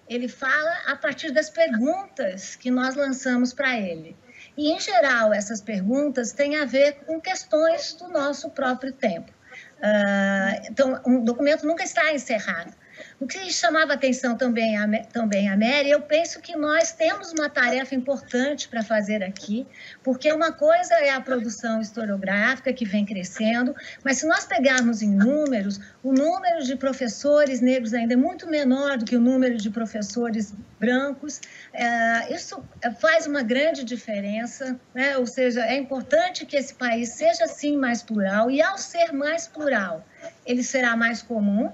ele 0.10 0.30
fala 0.30 0.74
a 0.88 0.96
partir 0.96 1.32
das 1.32 1.50
perguntas 1.50 2.56
que 2.56 2.72
nós 2.72 2.96
lançamos 2.96 3.54
para 3.54 3.78
ele. 3.78 4.16
E, 4.58 4.72
em 4.72 4.80
geral, 4.80 5.32
essas 5.34 5.62
perguntas 5.62 6.32
têm 6.32 6.56
a 6.56 6.66
ver 6.66 6.94
com 7.06 7.22
questões 7.22 7.94
do 7.94 8.08
nosso 8.08 8.50
próprio 8.50 8.92
tempo. 8.92 9.32
Uh, 9.78 10.68
então, 10.70 11.00
um 11.06 11.24
documento 11.24 11.66
nunca 11.66 11.84
está 11.84 12.12
encerrado. 12.12 12.74
O 13.20 13.26
que 13.26 13.52
chamava 13.52 13.94
atenção 13.94 14.38
também 14.38 14.78
a, 14.78 14.88
também 15.06 15.50
a 15.50 15.58
Mary, 15.58 15.90
eu 15.90 16.02
penso 16.02 16.40
que 16.40 16.56
nós 16.56 16.92
temos 16.92 17.32
uma 17.32 17.50
tarefa 17.50 17.96
importante 17.96 18.68
para 18.68 18.84
fazer 18.84 19.24
aqui, 19.24 19.66
porque 20.04 20.32
uma 20.32 20.52
coisa 20.52 20.94
é 20.94 21.10
a 21.10 21.20
produção 21.20 21.82
historiográfica 21.82 22.72
que 22.72 22.86
vem 22.86 23.04
crescendo, 23.04 23.76
mas 24.04 24.18
se 24.18 24.28
nós 24.28 24.46
pegarmos 24.46 25.02
em 25.02 25.10
números, 25.10 25.80
o 26.04 26.14
número 26.14 26.64
de 26.64 26.76
professores 26.76 27.60
negros 27.60 27.92
ainda 27.92 28.14
é 28.14 28.18
muito 28.18 28.48
menor 28.48 29.00
do 29.00 29.06
que 29.06 29.16
o 29.16 29.20
número 29.20 29.58
de 29.58 29.72
professores 29.72 30.54
brancos. 30.80 31.42
É, 31.74 32.32
isso 32.32 32.64
faz 33.02 33.26
uma 33.26 33.42
grande 33.42 33.84
diferença, 33.84 34.80
né? 34.94 35.18
ou 35.18 35.26
seja, 35.26 35.66
é 35.66 35.76
importante 35.76 36.46
que 36.46 36.56
esse 36.56 36.76
país 36.76 37.10
seja 37.10 37.48
sim 37.48 37.78
mais 37.78 38.04
plural, 38.04 38.52
e 38.52 38.62
ao 38.62 38.78
ser 38.78 39.12
mais 39.12 39.48
plural, 39.48 40.06
ele 40.46 40.62
será 40.62 40.96
mais 40.96 41.24
comum 41.24 41.72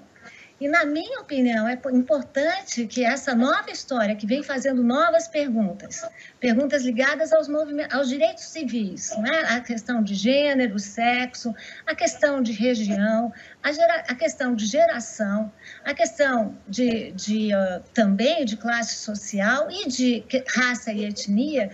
e, 0.59 0.67
na 0.67 0.85
minha 0.85 1.19
opinião, 1.19 1.67
é 1.67 1.79
importante 1.91 2.87
que 2.87 3.03
essa 3.03 3.35
nova 3.35 3.69
história, 3.69 4.15
que 4.15 4.25
vem 4.25 4.43
fazendo 4.43 4.83
novas 4.83 5.27
perguntas, 5.27 6.07
perguntas 6.39 6.83
ligadas 6.83 7.33
aos, 7.33 7.47
aos 7.91 8.07
direitos 8.07 8.45
civis, 8.45 9.15
né? 9.17 9.39
a 9.49 9.59
questão 9.59 10.01
de 10.01 10.15
gênero, 10.15 10.79
sexo, 10.79 11.53
a 11.85 11.95
questão 11.95 12.41
de 12.41 12.51
região, 12.53 13.33
a, 13.61 13.71
gera, 13.71 14.03
a 14.07 14.15
questão 14.15 14.55
de 14.55 14.65
geração, 14.65 15.51
a 15.83 15.93
questão 15.93 16.57
de, 16.67 17.11
de 17.11 17.49
uh, 17.53 17.83
também 17.93 18.45
de 18.45 18.55
classe 18.55 18.95
social 18.95 19.69
e 19.69 19.87
de 19.87 20.23
raça 20.55 20.93
e 20.93 21.05
etnia, 21.05 21.71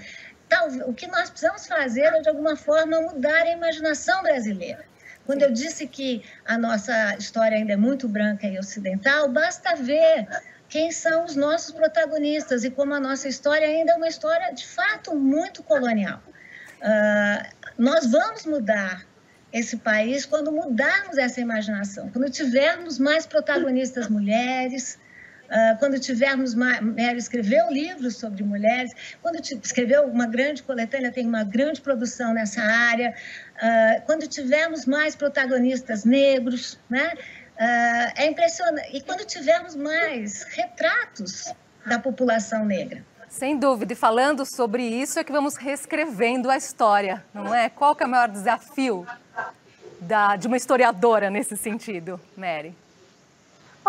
Tal, 0.50 0.68
o 0.88 0.94
que 0.96 1.06
nós 1.06 1.30
precisamos 1.30 1.68
fazer 1.68 2.06
é, 2.06 2.22
de 2.22 2.28
alguma 2.28 2.56
forma, 2.56 3.00
mudar 3.00 3.44
a 3.44 3.52
imaginação 3.52 4.24
brasileira. 4.24 4.84
Quando 5.30 5.44
eu 5.44 5.52
disse 5.52 5.86
que 5.86 6.24
a 6.44 6.58
nossa 6.58 7.16
história 7.20 7.56
ainda 7.56 7.74
é 7.74 7.76
muito 7.76 8.08
branca 8.08 8.48
e 8.48 8.58
ocidental, 8.58 9.30
basta 9.30 9.76
ver 9.76 10.28
quem 10.68 10.92
são 10.92 11.24
os 11.24 11.36
nossos 11.36 11.72
protagonistas 11.72 12.64
e 12.64 12.72
como 12.72 12.96
a 12.96 13.00
nossa 13.00 13.28
história 13.28 13.68
ainda 13.68 13.92
é 13.92 13.96
uma 13.96 14.08
história 14.08 14.52
de 14.52 14.66
fato 14.66 15.16
muito 15.16 15.62
colonial. 15.62 16.20
Uh, 16.82 17.48
nós 17.78 18.08
vamos 18.08 18.44
mudar 18.48 19.06
esse 19.54 19.78
país 19.78 20.26
quando 20.26 20.52
mudarmos 20.52 21.16
essa 21.20 21.40
imaginação, 21.40 22.10
quando 22.10 22.28
tivermos 22.32 22.98
mais 22.98 23.28
protagonistas 23.28 24.08
mulheres, 24.08 24.98
quando 25.80 26.00
tivermos, 26.00 26.54
Mary 26.54 27.18
escreveu 27.18 27.72
livros 27.72 28.18
sobre 28.18 28.44
mulheres, 28.44 28.92
quando 29.22 29.40
escreveu 29.40 30.04
uma 30.04 30.28
grande 30.28 30.62
coletânea, 30.64 31.12
tem 31.12 31.26
uma 31.26 31.44
grande 31.44 31.82
produção 31.82 32.34
nessa 32.34 32.62
área, 32.62 33.14
uh, 33.56 34.06
quando 34.06 34.28
tivermos 34.28 34.86
mais 34.86 35.16
protagonistas 35.16 36.06
negros, 36.06 36.80
né? 36.90 37.14
Uh, 37.56 38.14
é 38.16 38.26
impressionante. 38.28 38.96
E 38.96 39.02
quando 39.02 39.26
tivermos 39.26 39.76
mais 39.76 40.44
retratos 40.44 41.54
da 41.86 42.00
população 42.00 42.66
negra. 42.66 43.04
Sem 43.28 43.58
dúvida. 43.58 43.94
E 43.94 43.96
falando 43.96 44.46
sobre 44.46 44.84
isso 44.84 45.20
é 45.20 45.24
que 45.24 45.32
vamos 45.32 45.56
reescrevendo 45.56 46.50
a 46.50 46.58
história, 46.58 47.24
não 47.34 47.54
é? 47.54 47.70
Qual 47.70 47.96
que 47.96 48.04
é 48.04 48.06
o 48.06 48.10
maior 48.10 48.28
desafio 48.28 49.06
da, 50.00 50.36
de 50.36 50.48
uma 50.48 50.58
historiadora 50.58 51.30
nesse 51.30 51.56
sentido, 51.56 52.20
Mary? 52.36 52.76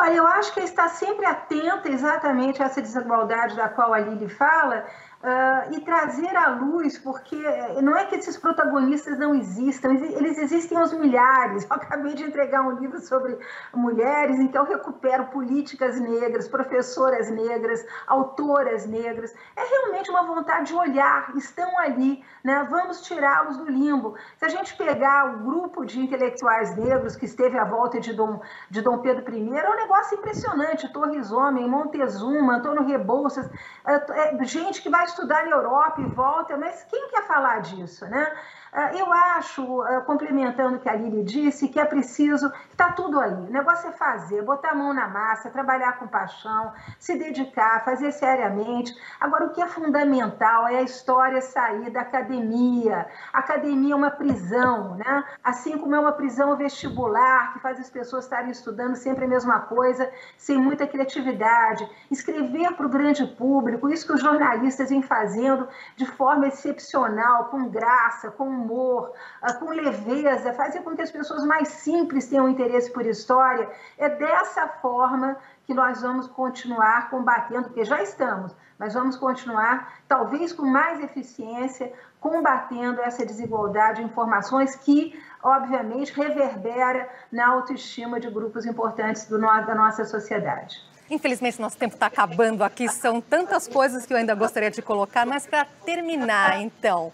Olha, 0.02 0.14
eu 0.14 0.26
acho 0.26 0.54
que 0.54 0.60
está 0.60 0.88
sempre 0.88 1.26
atenta 1.26 1.90
exatamente 1.90 2.62
a 2.62 2.66
essa 2.66 2.80
desigualdade 2.80 3.54
da 3.54 3.68
qual 3.68 3.92
a 3.92 3.98
Lili 3.98 4.30
fala, 4.30 4.86
Uh, 5.22 5.74
e 5.74 5.80
trazer 5.82 6.34
à 6.34 6.48
luz, 6.48 6.96
porque 6.96 7.36
não 7.82 7.94
é 7.94 8.06
que 8.06 8.14
esses 8.14 8.38
protagonistas 8.38 9.18
não 9.18 9.34
existam, 9.34 9.90
eles 9.92 10.38
existem 10.38 10.78
aos 10.78 10.94
milhares. 10.94 11.64
Eu 11.68 11.76
acabei 11.76 12.14
de 12.14 12.24
entregar 12.24 12.62
um 12.62 12.78
livro 12.78 12.98
sobre 13.00 13.38
mulheres, 13.74 14.38
em 14.38 14.48
que 14.48 14.56
eu 14.56 14.64
recupero 14.64 15.26
políticas 15.26 16.00
negras, 16.00 16.48
professoras 16.48 17.30
negras, 17.30 17.84
autoras 18.06 18.86
negras. 18.86 19.34
É 19.54 19.62
realmente 19.62 20.10
uma 20.10 20.22
vontade 20.22 20.68
de 20.68 20.74
olhar, 20.74 21.32
estão 21.36 21.78
ali, 21.78 22.24
né? 22.42 22.66
vamos 22.70 23.02
tirá-los 23.02 23.58
do 23.58 23.70
limbo. 23.70 24.14
Se 24.38 24.46
a 24.46 24.48
gente 24.48 24.74
pegar 24.76 25.34
o 25.34 25.38
grupo 25.44 25.84
de 25.84 26.00
intelectuais 26.00 26.74
negros 26.76 27.14
que 27.14 27.26
esteve 27.26 27.58
à 27.58 27.64
volta 27.64 28.00
de 28.00 28.12
Dom, 28.14 28.40
de 28.70 28.80
Dom 28.80 28.98
Pedro 28.98 29.34
I, 29.34 29.58
é 29.58 29.70
um 29.70 29.76
negócio 29.76 30.16
impressionante. 30.16 30.90
Torres 30.92 31.30
Homem, 31.30 31.68
Montezuma, 31.68 32.56
Antônio 32.56 32.86
Rebouças, 32.86 33.50
é, 33.86 34.40
é, 34.40 34.44
gente 34.44 34.82
que 34.82 34.88
vai 34.88 35.09
estudar 35.10 35.44
na 35.44 35.56
Europa 35.56 36.00
e 36.00 36.06
volta, 36.06 36.56
mas 36.56 36.84
quem 36.84 37.08
quer 37.10 37.26
falar 37.26 37.60
disso, 37.60 38.06
né? 38.06 38.32
Ah, 38.72 38.94
eu 38.94 39.12
acho, 39.12 39.82
ah, 39.82 40.00
complementando 40.02 40.76
o 40.76 40.80
que 40.80 40.88
a 40.88 40.94
Lili 40.94 41.24
disse, 41.24 41.68
que 41.68 41.80
é 41.80 41.84
preciso, 41.84 42.52
está 42.70 42.92
tudo 42.92 43.18
aí. 43.18 43.32
O 43.32 43.50
negócio 43.50 43.88
é 43.88 43.92
fazer, 43.92 44.42
botar 44.42 44.70
a 44.70 44.74
mão 44.74 44.94
na 44.94 45.08
massa, 45.08 45.50
trabalhar 45.50 45.98
com 45.98 46.06
paixão, 46.06 46.72
se 46.98 47.18
dedicar, 47.18 47.84
fazer 47.84 48.12
seriamente. 48.12 48.94
Agora, 49.20 49.46
o 49.46 49.50
que 49.50 49.60
é 49.60 49.66
fundamental 49.66 50.68
é 50.68 50.78
a 50.78 50.82
história 50.82 51.40
sair 51.40 51.90
da 51.90 52.02
academia. 52.02 53.08
A 53.32 53.40
academia 53.40 53.92
é 53.92 53.96
uma 53.96 54.10
prisão, 54.10 54.94
né? 54.94 55.24
Assim 55.42 55.76
como 55.76 55.96
é 55.96 55.98
uma 55.98 56.12
prisão 56.12 56.56
vestibular, 56.56 57.52
que 57.52 57.58
faz 57.58 57.80
as 57.80 57.90
pessoas 57.90 58.24
estarem 58.24 58.52
estudando 58.52 58.94
sempre 58.94 59.24
a 59.24 59.28
mesma 59.28 59.60
coisa, 59.62 60.08
sem 60.38 60.56
muita 60.56 60.86
criatividade. 60.86 61.88
Escrever 62.08 62.72
para 62.74 62.86
o 62.86 62.88
grande 62.88 63.26
público, 63.26 63.88
isso 63.88 64.06
que 64.06 64.12
os 64.12 64.20
jornalistas 64.20 64.92
vêm 65.00 65.02
fazendo 65.02 65.66
de 65.96 66.06
forma 66.06 66.46
excepcional, 66.46 67.46
com 67.46 67.68
graça, 67.68 68.30
com 68.30 68.48
humor, 68.48 69.12
ah, 69.42 69.54
com 69.54 69.70
leveza, 69.70 70.52
fazer 70.52 70.82
com 70.82 70.94
que 70.94 71.02
as 71.02 71.10
pessoas 71.10 71.44
mais 71.44 71.68
simples 71.68 72.28
tenham 72.28 72.48
interesse 72.48 72.92
por 72.92 73.04
história. 73.06 73.68
É 73.98 74.08
dessa 74.08 74.68
forma 74.68 75.36
que 75.64 75.74
nós 75.74 76.02
vamos 76.02 76.26
continuar 76.28 77.10
combatendo, 77.10 77.64
porque 77.64 77.84
já 77.84 78.02
estamos, 78.02 78.54
mas 78.78 78.94
vamos 78.94 79.16
continuar, 79.16 80.00
talvez 80.08 80.52
com 80.52 80.66
mais 80.66 81.00
eficiência, 81.00 81.92
combatendo 82.20 83.00
essa 83.00 83.24
desigualdade 83.24 84.00
de 84.00 84.06
informações 84.06 84.74
que, 84.74 85.18
obviamente, 85.42 86.12
reverbera 86.12 87.08
na 87.30 87.48
autoestima 87.48 88.20
de 88.20 88.28
grupos 88.28 88.66
importantes 88.66 89.26
do, 89.26 89.38
da 89.38 89.74
nossa 89.74 90.04
sociedade. 90.04 90.90
Infelizmente, 91.10 91.60
nosso 91.60 91.76
tempo 91.76 91.94
está 91.94 92.06
acabando 92.06 92.62
aqui. 92.62 92.88
São 92.88 93.20
tantas 93.20 93.66
coisas 93.66 94.06
que 94.06 94.12
eu 94.12 94.16
ainda 94.16 94.34
gostaria 94.34 94.70
de 94.70 94.80
colocar, 94.80 95.26
mas 95.26 95.44
para 95.44 95.66
terminar, 95.84 96.62
então. 96.62 97.12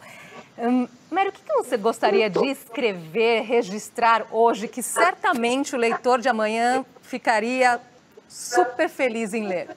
Hum, 0.59 0.87
Mário, 1.11 1.31
o 1.31 1.33
que 1.33 1.41
você 1.55 1.77
gostaria 1.77 2.29
de 2.29 2.47
escrever, 2.47 3.43
registrar 3.43 4.27
hoje, 4.31 4.69
que 4.69 4.83
certamente 4.83 5.75
o 5.75 5.79
leitor 5.79 6.21
de 6.21 6.29
amanhã 6.29 6.85
ficaria 7.01 7.81
super 8.29 8.89
feliz 8.89 9.33
em 9.33 9.47
ler? 9.47 9.77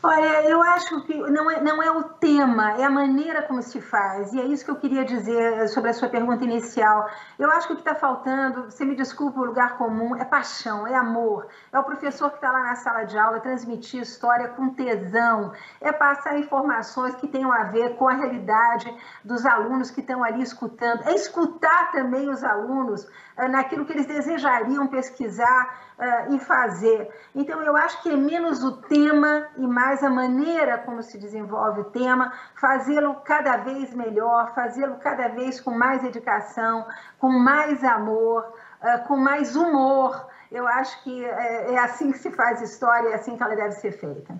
Olha, 0.00 0.48
eu 0.48 0.62
acho 0.62 1.00
que 1.02 1.14
não 1.14 1.50
é, 1.50 1.60
não 1.60 1.82
é 1.82 1.90
o 1.90 2.04
tema, 2.04 2.80
é 2.80 2.84
a 2.84 2.90
maneira 2.90 3.42
como 3.42 3.60
se 3.60 3.80
faz. 3.80 4.32
E 4.32 4.40
é 4.40 4.44
isso 4.44 4.64
que 4.64 4.70
eu 4.70 4.76
queria 4.76 5.04
dizer 5.04 5.68
sobre 5.68 5.90
a 5.90 5.92
sua 5.92 6.08
pergunta 6.08 6.44
inicial. 6.44 7.10
Eu 7.36 7.50
acho 7.50 7.66
que 7.66 7.72
o 7.72 7.76
que 7.76 7.82
está 7.82 7.96
faltando, 7.96 8.70
você 8.70 8.84
me 8.84 8.94
desculpa 8.94 9.40
o 9.40 9.44
lugar 9.44 9.76
comum, 9.76 10.14
é 10.14 10.24
paixão, 10.24 10.86
é 10.86 10.94
amor. 10.94 11.48
É 11.72 11.78
o 11.80 11.82
professor 11.82 12.30
que 12.30 12.36
está 12.36 12.52
lá 12.52 12.62
na 12.62 12.76
sala 12.76 13.04
de 13.04 13.18
aula 13.18 13.40
transmitir 13.40 14.00
história 14.02 14.48
com 14.48 14.68
tesão, 14.70 15.52
é 15.80 15.90
passar 15.90 16.38
informações 16.38 17.16
que 17.16 17.26
tenham 17.26 17.50
a 17.50 17.64
ver 17.64 17.96
com 17.96 18.08
a 18.08 18.14
realidade 18.14 18.94
dos 19.24 19.44
alunos 19.44 19.90
que 19.90 20.00
estão 20.00 20.22
ali 20.22 20.42
escutando, 20.42 21.08
é 21.08 21.14
escutar 21.14 21.90
também 21.90 22.30
os 22.30 22.44
alunos 22.44 23.02
uh, 23.02 23.48
naquilo 23.50 23.84
que 23.84 23.92
eles 23.92 24.06
desejariam 24.06 24.86
pesquisar 24.86 25.88
uh, 25.98 26.34
e 26.34 26.38
fazer. 26.38 27.10
Então, 27.34 27.60
eu 27.62 27.76
acho 27.76 28.02
que 28.02 28.10
é 28.10 28.16
menos 28.16 28.62
o 28.62 28.76
tema 28.82 29.48
e 29.56 29.66
mais 29.66 29.97
a 30.02 30.10
maneira 30.10 30.78
como 30.78 31.02
se 31.02 31.18
desenvolve 31.18 31.80
o 31.80 31.84
tema, 31.84 32.32
fazê-lo 32.60 33.14
cada 33.24 33.58
vez 33.58 33.92
melhor, 33.94 34.54
fazê-lo 34.54 34.96
cada 34.96 35.28
vez 35.28 35.60
com 35.60 35.70
mais 35.70 36.02
dedicação, 36.02 36.86
com 37.18 37.28
mais 37.28 37.82
amor, 37.84 38.54
uh, 38.82 39.06
com 39.06 39.16
mais 39.16 39.56
humor. 39.56 40.28
Eu 40.50 40.66
acho 40.66 41.02
que 41.02 41.24
é, 41.24 41.74
é 41.74 41.78
assim 41.78 42.12
que 42.12 42.18
se 42.18 42.30
faz 42.30 42.62
história, 42.62 43.10
é 43.10 43.14
assim 43.14 43.36
que 43.36 43.42
ela 43.42 43.54
deve 43.54 43.72
ser 43.72 43.92
feita. 43.92 44.34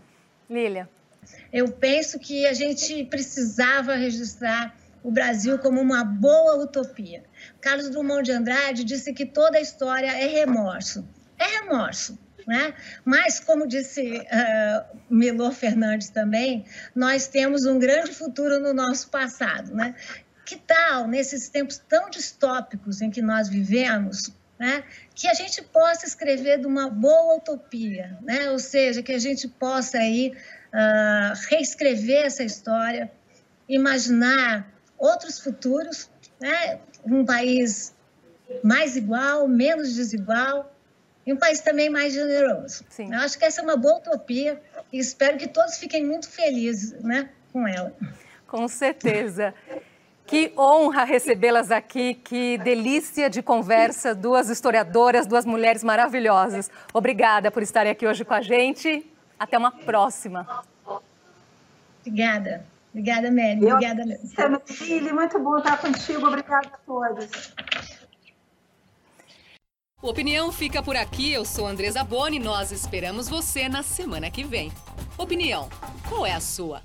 Lília. 0.49 0.88
Eu 1.53 1.71
penso 1.71 2.18
que 2.18 2.47
a 2.47 2.55
gente 2.55 3.05
precisava 3.05 3.94
registrar 3.94 4.75
o 5.03 5.11
Brasil 5.11 5.59
como 5.59 5.81
uma 5.81 6.05
boa 6.05 6.57
utopia. 6.57 7.25
Carlos 7.61 7.90
Drummond 7.90 8.23
de 8.23 8.33
Andrade 8.33 8.85
disse 8.85 9.12
que 9.12 9.27
toda 9.27 9.61
história 9.61 10.11
é 10.11 10.27
remorso 10.27 11.05
é 11.38 11.61
remorso. 11.61 12.18
Né? 12.49 12.73
Mas, 13.05 13.39
como 13.39 13.69
disse 13.69 14.01
uh, 14.21 14.99
Milor 15.11 15.53
Fernandes 15.53 16.09
também, 16.09 16.65
nós 16.95 17.29
temos 17.29 17.67
um 17.67 17.79
grande 17.79 18.15
futuro 18.15 18.59
no 18.59 18.73
nosso 18.73 19.11
passado. 19.11 19.75
Né? 19.75 19.95
Que 20.47 20.57
tal, 20.57 21.07
nesses 21.07 21.51
tempos 21.51 21.77
tão 21.77 22.09
distópicos 22.09 23.03
em 23.03 23.11
que 23.11 23.21
nós 23.21 23.51
vivemos, 23.51 24.33
né, 24.59 24.83
que 25.15 25.29
a 25.29 25.35
gente 25.35 25.61
possa 25.61 26.07
escrever 26.07 26.59
de 26.59 26.67
uma 26.67 26.89
boa 26.89 27.37
utopia, 27.37 28.19
né? 28.23 28.51
ou 28.51 28.59
seja, 28.59 29.03
que 29.03 29.13
a 29.13 29.19
gente 29.19 29.47
possa 29.47 29.99
aí, 29.99 30.33
uh, 30.73 31.39
reescrever 31.51 32.25
essa 32.25 32.43
história, 32.43 33.13
imaginar 33.69 34.73
outros 34.97 35.39
futuros, 35.39 36.11
né? 36.41 36.81
um 37.05 37.27
país 37.27 37.95
mais 38.65 38.97
igual, 38.97 39.47
menos 39.47 39.95
desigual, 39.95 40.75
e 41.29 41.33
um 41.35 41.37
país 41.37 41.61
também 41.61 41.91
mais 41.91 42.14
generoso. 42.14 42.83
Sim. 42.88 43.12
Eu 43.12 43.19
acho 43.21 43.38
que 43.38 43.45
essa 43.45 43.61
é 43.61 43.64
uma 43.64 43.77
boa 43.77 43.99
utopia 43.99 44.59
e 44.91 44.99
espero 44.99 45.37
que 45.37 45.47
todos 45.47 45.77
fiquem 45.77 46.03
muito 46.03 46.27
felizes 46.27 46.99
né, 47.03 47.29
com 47.53 47.69
ela. 47.69 47.93
Com 48.47 48.67
certeza. 48.67 49.53
Que 50.27 50.55
honra 50.57 51.05
recebê-las 51.05 51.71
aqui, 51.71 52.14
que 52.14 52.57
delícia 52.57 53.29
de 53.29 53.43
conversa, 53.43 54.14
duas 54.14 54.49
historiadoras, 54.49 55.27
duas 55.27 55.45
mulheres 55.45 55.85
maravilhosas. 55.85 56.71
Obrigada 56.95 57.51
por 57.51 57.62
estarem 57.62 57.93
aqui 57.93 58.07
hoje 58.07 58.25
com 58.25 58.33
a 58.33 58.41
gente. 58.41 59.05
Até 59.38 59.59
uma 59.59 59.71
próxima. 59.71 60.64
Obrigada. 62.01 62.64
Obrigada, 62.91 63.31
Mary. 63.31 63.71
Obrigada, 63.71 64.03
Lili. 64.81 65.12
Muito 65.12 65.38
bom 65.38 65.59
estar 65.59 65.79
contigo. 65.79 66.27
Obrigada 66.27 66.69
a 66.69 66.79
todos. 66.87 67.53
O 70.01 70.11
Opinião 70.11 70.53
fica 70.53 70.81
por 70.81 70.95
aqui. 70.95 71.33
Eu 71.33 71.45
sou 71.45 71.67
Andresa 71.67 72.05
Boni. 72.05 72.39
Nós 72.39 72.71
esperamos 72.71 73.29
você 73.29 73.69
na 73.69 73.83
semana 73.83 74.31
que 74.31 74.45
vem. 74.45 74.71
Opinião, 75.17 75.69
qual 76.09 76.25
é 76.25 76.33
a 76.33 76.41
sua? 76.41 76.83